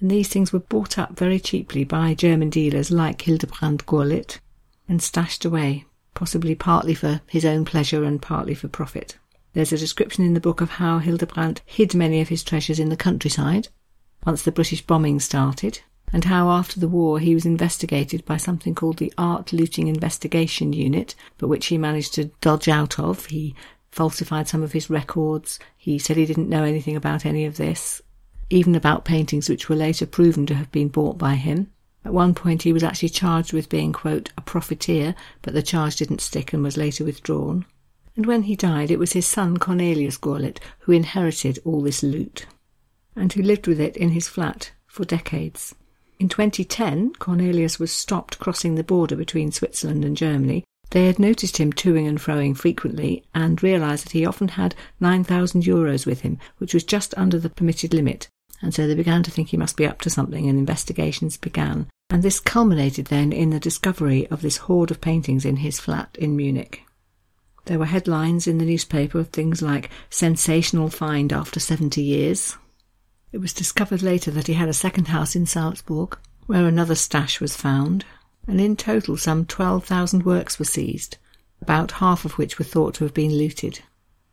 And 0.00 0.10
these 0.10 0.28
things 0.28 0.52
were 0.52 0.60
bought 0.60 0.96
up 0.96 1.18
very 1.18 1.40
cheaply 1.40 1.84
by 1.84 2.14
German 2.14 2.50
dealers 2.50 2.90
like 2.90 3.22
Hildebrand 3.22 3.86
Gurlitt 3.86 4.38
and 4.88 5.02
stashed 5.02 5.44
away, 5.44 5.84
possibly 6.14 6.54
partly 6.54 6.94
for 6.94 7.20
his 7.26 7.44
own 7.44 7.64
pleasure 7.64 8.04
and 8.04 8.20
partly 8.20 8.54
for 8.54 8.68
profit. 8.68 9.18
There's 9.52 9.72
a 9.72 9.78
description 9.78 10.24
in 10.24 10.34
the 10.34 10.40
book 10.40 10.60
of 10.60 10.70
how 10.70 10.98
Hildebrand 10.98 11.62
hid 11.64 11.94
many 11.94 12.20
of 12.20 12.28
his 12.28 12.42
treasures 12.42 12.80
in 12.80 12.88
the 12.88 12.96
countryside 12.96 13.68
once 14.26 14.42
the 14.42 14.52
British 14.52 14.82
bombing 14.82 15.20
started, 15.20 15.80
and 16.12 16.24
how 16.24 16.50
after 16.50 16.80
the 16.80 16.88
war 16.88 17.18
he 17.18 17.34
was 17.34 17.44
investigated 17.44 18.24
by 18.24 18.36
something 18.36 18.74
called 18.74 18.98
the 18.98 19.12
Art 19.18 19.52
Looting 19.52 19.88
Investigation 19.88 20.72
Unit, 20.72 21.14
but 21.38 21.48
which 21.48 21.66
he 21.66 21.78
managed 21.78 22.14
to 22.14 22.30
dodge 22.40 22.68
out 22.68 22.98
of. 22.98 23.26
He 23.26 23.54
falsified 23.90 24.48
some 24.48 24.62
of 24.62 24.72
his 24.72 24.90
records. 24.90 25.58
He 25.76 25.98
said 25.98 26.16
he 26.16 26.26
didn't 26.26 26.48
know 26.48 26.64
anything 26.64 26.96
about 26.96 27.26
any 27.26 27.44
of 27.44 27.56
this, 27.56 28.00
even 28.50 28.74
about 28.74 29.04
paintings 29.04 29.48
which 29.48 29.68
were 29.68 29.76
later 29.76 30.06
proven 30.06 30.46
to 30.46 30.54
have 30.54 30.72
been 30.72 30.88
bought 30.88 31.18
by 31.18 31.34
him. 31.34 31.70
At 32.04 32.12
one 32.12 32.34
point, 32.34 32.62
he 32.62 32.72
was 32.72 32.82
actually 32.82 33.08
charged 33.08 33.52
with 33.52 33.68
being, 33.68 33.92
quote, 33.92 34.30
a 34.36 34.42
profiteer, 34.42 35.14
but 35.42 35.54
the 35.54 35.62
charge 35.62 35.96
didn't 35.96 36.20
stick 36.20 36.52
and 36.52 36.62
was 36.62 36.76
later 36.76 37.04
withdrawn. 37.04 37.64
And 38.16 38.26
when 38.26 38.42
he 38.42 38.56
died, 38.56 38.90
it 38.90 38.98
was 38.98 39.12
his 39.12 39.26
son 39.26 39.56
Cornelius 39.56 40.18
Gurlitt 40.18 40.60
who 40.80 40.92
inherited 40.92 41.58
all 41.64 41.80
this 41.80 42.02
loot, 42.02 42.46
and 43.16 43.32
who 43.32 43.42
lived 43.42 43.66
with 43.66 43.80
it 43.80 43.96
in 43.96 44.10
his 44.10 44.28
flat 44.28 44.72
for 44.86 45.04
decades. 45.04 45.74
In 46.18 46.28
2010, 46.28 47.14
Cornelius 47.14 47.78
was 47.78 47.90
stopped 47.90 48.38
crossing 48.38 48.74
the 48.74 48.84
border 48.84 49.16
between 49.16 49.50
Switzerland 49.50 50.04
and 50.04 50.16
Germany 50.16 50.64
they 50.94 51.06
had 51.06 51.18
noticed 51.18 51.56
him 51.56 51.72
toing 51.72 52.06
and 52.06 52.18
froing 52.18 52.56
frequently 52.56 53.24
and 53.34 53.60
realised 53.64 54.04
that 54.04 54.12
he 54.12 54.24
often 54.24 54.46
had 54.46 54.76
9,000 55.00 55.64
euros 55.64 56.06
with 56.06 56.20
him, 56.20 56.38
which 56.58 56.72
was 56.72 56.84
just 56.84 57.12
under 57.16 57.36
the 57.36 57.50
permitted 57.50 57.92
limit. 57.92 58.28
And 58.64 58.72
so 58.72 58.86
they 58.86 58.94
began 58.94 59.22
to 59.24 59.30
think 59.30 59.48
he 59.48 59.58
must 59.58 59.76
be 59.76 59.86
up 59.86 60.00
to 60.00 60.08
something, 60.08 60.48
and 60.48 60.58
investigations 60.58 61.36
began. 61.36 61.86
And 62.08 62.22
this 62.22 62.40
culminated 62.40 63.08
then 63.08 63.30
in 63.30 63.50
the 63.50 63.60
discovery 63.60 64.26
of 64.28 64.40
this 64.40 64.56
hoard 64.56 64.90
of 64.90 65.02
paintings 65.02 65.44
in 65.44 65.56
his 65.56 65.78
flat 65.78 66.16
in 66.18 66.34
Munich. 66.34 66.82
There 67.66 67.78
were 67.78 67.84
headlines 67.84 68.46
in 68.46 68.56
the 68.56 68.64
newspaper 68.64 69.18
of 69.18 69.28
things 69.28 69.60
like 69.60 69.90
sensational 70.08 70.88
find 70.88 71.30
after 71.30 71.60
70 71.60 72.00
years. 72.00 72.56
It 73.32 73.38
was 73.42 73.52
discovered 73.52 74.00
later 74.00 74.30
that 74.30 74.46
he 74.46 74.54
had 74.54 74.70
a 74.70 74.72
second 74.72 75.08
house 75.08 75.36
in 75.36 75.44
Salzburg, 75.44 76.16
where 76.46 76.64
another 76.64 76.94
stash 76.94 77.42
was 77.42 77.54
found, 77.54 78.06
and 78.48 78.62
in 78.62 78.76
total 78.76 79.18
some 79.18 79.44
12,000 79.44 80.24
works 80.24 80.58
were 80.58 80.64
seized, 80.64 81.18
about 81.60 81.90
half 81.92 82.24
of 82.24 82.38
which 82.38 82.58
were 82.58 82.64
thought 82.64 82.94
to 82.94 83.04
have 83.04 83.12
been 83.12 83.36
looted. 83.36 83.80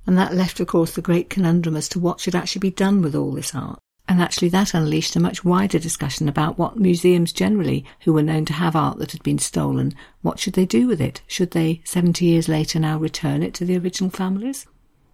And 0.07 0.17
that 0.17 0.33
left, 0.33 0.61
of 0.61 0.67
course, 0.67 0.95
the 0.95 1.01
great 1.01 1.29
conundrum 1.29 1.75
as 1.75 1.89
to 1.89 1.99
what 1.99 2.21
should 2.21 2.33
actually 2.33 2.61
be 2.61 2.71
done 2.71 3.01
with 3.01 3.13
all 3.13 3.33
this 3.33 3.53
art. 3.53 3.77
And 4.11 4.21
actually, 4.21 4.49
that 4.49 4.73
unleashed 4.73 5.15
a 5.15 5.21
much 5.21 5.45
wider 5.45 5.79
discussion 5.79 6.27
about 6.27 6.57
what 6.57 6.75
museums 6.75 7.31
generally, 7.31 7.85
who 8.01 8.11
were 8.11 8.21
known 8.21 8.43
to 8.43 8.51
have 8.51 8.75
art 8.75 8.97
that 8.97 9.13
had 9.13 9.23
been 9.23 9.39
stolen, 9.39 9.93
what 10.21 10.37
should 10.37 10.51
they 10.51 10.65
do 10.65 10.85
with 10.85 10.99
it? 10.99 11.21
Should 11.27 11.51
they, 11.51 11.81
70 11.85 12.25
years 12.25 12.49
later, 12.49 12.77
now 12.77 12.99
return 12.99 13.41
it 13.41 13.53
to 13.53 13.63
the 13.63 13.77
original 13.77 14.09
families? 14.11 14.67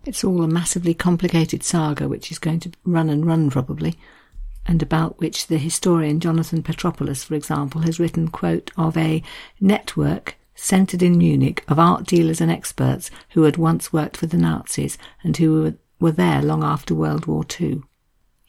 It's 0.04 0.24
all 0.24 0.42
a 0.42 0.48
massively 0.48 0.96
complicated 0.96 1.62
saga 1.62 2.08
which 2.08 2.32
is 2.32 2.40
going 2.40 2.60
to 2.62 2.72
run 2.86 3.12
and 3.12 3.24
run 3.24 3.52
probably, 3.52 4.00
and 4.66 4.82
about 4.82 5.20
which 5.20 5.46
the 5.46 5.60
historian 5.60 6.20
Jonathan 6.20 6.64
Petropoulos, 6.64 7.24
for 7.24 7.36
example, 7.36 7.82
has 7.82 8.00
written, 8.00 8.30
quote, 8.30 8.72
of 8.78 8.98
a 8.98 9.22
network 9.62 10.38
centred 10.56 11.04
in 11.04 11.20
Munich 11.20 11.64
of 11.68 11.78
art 11.78 12.08
dealers 12.08 12.42
and 12.42 12.50
experts 12.50 13.12
who 13.34 13.44
had 13.44 13.58
once 13.58 13.94
worked 13.94 14.18
for 14.18 14.26
the 14.26 14.38
Nazis 14.38 14.98
and 15.24 15.38
who 15.38 15.62
were, 15.62 15.76
were 16.00 16.12
there 16.12 16.42
long 16.42 16.64
after 16.64 16.96
World 16.96 17.28
War 17.28 17.46
II. 17.62 17.84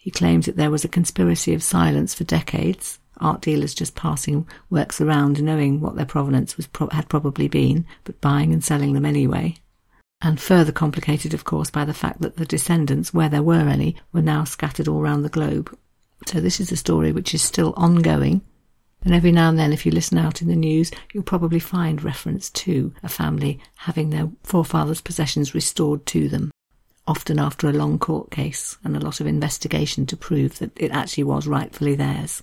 He 0.09 0.13
claims 0.13 0.47
that 0.47 0.57
there 0.57 0.71
was 0.71 0.87
a 0.87 0.89
conspiracy 0.89 1.53
of 1.53 1.63
silence 1.63 2.15
for 2.15 2.25
decades, 2.25 2.99
art 3.19 3.43
dealers 3.43 3.75
just 3.75 3.95
passing 3.95 4.49
works 4.71 5.03
around 5.03 5.43
knowing 5.43 5.83
what 5.83 5.97
their 5.97 6.07
provenance 6.07 6.57
was 6.57 6.67
pro- 6.67 6.89
had 6.89 7.11
probably 7.11 7.47
been, 7.47 7.85
but 8.05 8.19
buying 8.23 8.55
and 8.55 8.65
selling 8.65 8.95
them 8.95 9.05
anyway. 9.05 9.57
And 10.23 10.41
further 10.41 10.73
complicated, 10.73 11.35
of 11.35 11.45
course, 11.45 11.69
by 11.69 11.85
the 11.85 11.93
fact 11.93 12.23
that 12.23 12.39
the 12.39 12.47
descendants, 12.47 13.13
where 13.13 13.29
there 13.29 13.43
were 13.43 13.69
any, 13.69 13.97
were 14.11 14.23
now 14.23 14.45
scattered 14.45 14.89
all 14.89 15.03
around 15.03 15.25
the 15.25 15.29
globe. 15.29 15.79
So 16.25 16.41
this 16.41 16.59
is 16.59 16.73
a 16.73 16.77
story 16.79 17.13
which 17.13 17.35
is 17.35 17.43
still 17.43 17.75
ongoing, 17.77 18.41
and 19.05 19.13
every 19.13 19.31
now 19.31 19.51
and 19.51 19.59
then, 19.59 19.75
if 19.75 19.85
you 19.85 19.93
listen 19.93 20.17
out 20.17 20.41
in 20.41 20.49
the 20.49 20.57
news, 20.57 20.91
you'll 21.13 21.23
probably 21.23 21.61
find 21.61 22.03
reference 22.03 22.49
to 22.65 22.95
a 23.03 23.11
family 23.11 23.61
having 23.75 24.09
their 24.09 24.31
forefathers' 24.43 25.03
possessions 25.03 25.55
restored 25.55 26.07
to 26.07 26.31
them, 26.31 26.51
often 27.09 27.39
after 27.39 27.69
a 27.69 27.73
long 27.73 27.99
court 27.99 28.31
case 28.31 28.77
and 28.85 28.97
a 28.97 29.01
lot 29.01 29.19
of 29.19 29.27
investigation 29.27 30.07
to 30.07 30.17
prove 30.17 30.59
that 30.59 30.71
it 30.77 30.93
actually 30.93 31.25
was 31.25 31.47
rightfully 31.47 31.95
theirs. 31.95 32.43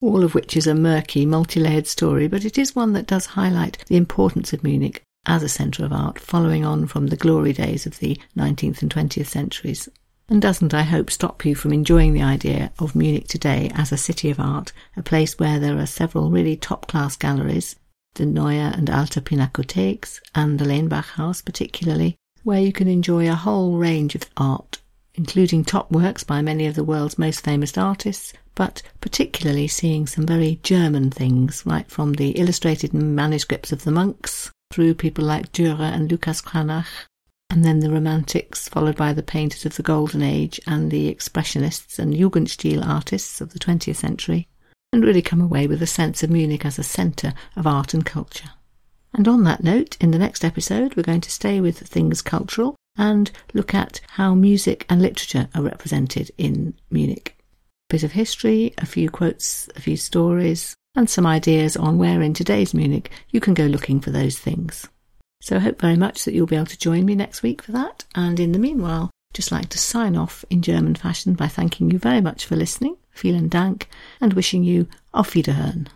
All 0.00 0.24
of 0.24 0.34
which 0.34 0.56
is 0.56 0.66
a 0.66 0.74
murky, 0.74 1.24
multi 1.26 1.60
layered 1.60 1.86
story, 1.86 2.26
but 2.26 2.44
it 2.44 2.58
is 2.58 2.74
one 2.74 2.92
that 2.94 3.06
does 3.06 3.26
highlight 3.26 3.84
the 3.86 3.96
importance 3.96 4.52
of 4.52 4.64
Munich 4.64 5.02
as 5.26 5.42
a 5.42 5.48
centre 5.48 5.84
of 5.84 5.92
art, 5.92 6.18
following 6.18 6.64
on 6.64 6.86
from 6.86 7.08
the 7.08 7.16
glory 7.16 7.52
days 7.52 7.86
of 7.86 7.98
the 7.98 8.18
19th 8.36 8.82
and 8.82 8.92
20th 8.92 9.26
centuries. 9.26 9.88
And 10.28 10.42
doesn't, 10.42 10.74
I 10.74 10.82
hope, 10.82 11.10
stop 11.10 11.44
you 11.44 11.54
from 11.54 11.72
enjoying 11.72 12.12
the 12.12 12.22
idea 12.22 12.72
of 12.78 12.96
Munich 12.96 13.28
today 13.28 13.70
as 13.74 13.92
a 13.92 13.96
city 13.96 14.30
of 14.30 14.40
art, 14.40 14.72
a 14.96 15.02
place 15.02 15.38
where 15.38 15.60
there 15.60 15.78
are 15.78 15.86
several 15.86 16.30
really 16.30 16.56
top 16.56 16.88
class 16.88 17.16
galleries, 17.16 17.76
the 18.14 18.26
Neue 18.26 18.72
and 18.74 18.90
Alte 18.90 19.20
Pinakotheks, 19.20 20.20
and 20.34 20.58
the 20.58 20.64
Lenbach 20.64 21.10
House 21.10 21.42
particularly, 21.42 22.16
where 22.46 22.60
you 22.60 22.72
can 22.72 22.86
enjoy 22.86 23.28
a 23.28 23.34
whole 23.34 23.76
range 23.76 24.14
of 24.14 24.30
art, 24.36 24.78
including 25.16 25.64
top 25.64 25.90
works 25.90 26.22
by 26.22 26.40
many 26.40 26.64
of 26.64 26.76
the 26.76 26.84
world's 26.84 27.18
most 27.18 27.40
famous 27.40 27.76
artists, 27.76 28.32
but 28.54 28.80
particularly 29.00 29.66
seeing 29.66 30.06
some 30.06 30.24
very 30.24 30.60
German 30.62 31.10
things, 31.10 31.64
right 31.66 31.90
from 31.90 32.12
the 32.12 32.30
illustrated 32.30 32.94
manuscripts 32.94 33.72
of 33.72 33.82
the 33.82 33.90
monks 33.90 34.52
through 34.70 34.94
people 34.94 35.24
like 35.24 35.50
Dürer 35.50 35.92
and 35.92 36.08
Lucas 36.08 36.40
Cranach, 36.40 36.86
and 37.50 37.64
then 37.64 37.80
the 37.80 37.90
Romantics, 37.90 38.68
followed 38.68 38.96
by 38.96 39.12
the 39.12 39.24
painters 39.24 39.66
of 39.66 39.74
the 39.74 39.82
Golden 39.82 40.22
Age 40.22 40.60
and 40.68 40.92
the 40.92 41.12
Expressionists 41.12 41.98
and 41.98 42.14
Jugendstil 42.14 42.86
artists 42.86 43.40
of 43.40 43.54
the 43.54 43.58
20th 43.58 43.96
century, 43.96 44.46
and 44.92 45.02
really 45.02 45.20
come 45.20 45.40
away 45.40 45.66
with 45.66 45.82
a 45.82 45.86
sense 45.86 46.22
of 46.22 46.30
Munich 46.30 46.64
as 46.64 46.78
a 46.78 46.84
centre 46.84 47.34
of 47.56 47.66
art 47.66 47.92
and 47.92 48.06
culture. 48.06 48.50
And 49.16 49.26
on 49.26 49.44
that 49.44 49.64
note, 49.64 49.96
in 49.98 50.10
the 50.10 50.18
next 50.18 50.44
episode, 50.44 50.94
we're 50.94 51.02
going 51.02 51.22
to 51.22 51.30
stay 51.30 51.58
with 51.58 51.78
things 51.78 52.20
cultural 52.20 52.76
and 52.98 53.30
look 53.54 53.74
at 53.74 54.02
how 54.10 54.34
music 54.34 54.84
and 54.90 55.00
literature 55.00 55.48
are 55.54 55.62
represented 55.62 56.30
in 56.36 56.74
Munich. 56.90 57.34
A 57.88 57.94
bit 57.94 58.02
of 58.02 58.12
history, 58.12 58.74
a 58.76 58.84
few 58.84 59.08
quotes, 59.08 59.70
a 59.74 59.80
few 59.80 59.96
stories, 59.96 60.74
and 60.94 61.08
some 61.08 61.26
ideas 61.26 61.78
on 61.78 61.96
where 61.96 62.20
in 62.20 62.34
today's 62.34 62.74
Munich 62.74 63.10
you 63.30 63.40
can 63.40 63.54
go 63.54 63.64
looking 63.64 64.00
for 64.00 64.10
those 64.10 64.38
things. 64.38 64.86
So 65.40 65.56
I 65.56 65.60
hope 65.60 65.80
very 65.80 65.96
much 65.96 66.24
that 66.24 66.34
you'll 66.34 66.46
be 66.46 66.56
able 66.56 66.66
to 66.66 66.78
join 66.78 67.06
me 67.06 67.14
next 67.14 67.42
week 67.42 67.62
for 67.62 67.72
that. 67.72 68.04
And 68.14 68.38
in 68.38 68.52
the 68.52 68.58
meanwhile, 68.58 69.10
just 69.32 69.50
like 69.50 69.70
to 69.70 69.78
sign 69.78 70.14
off 70.14 70.44
in 70.50 70.60
German 70.60 70.94
fashion 70.94 71.32
by 71.32 71.48
thanking 71.48 71.90
you 71.90 71.98
very 71.98 72.20
much 72.20 72.44
for 72.44 72.56
listening, 72.56 72.98
vielen 73.14 73.48
Dank, 73.48 73.88
and 74.20 74.34
wishing 74.34 74.62
you 74.62 74.88
auf 75.14 75.32
Wiederhören. 75.32 75.88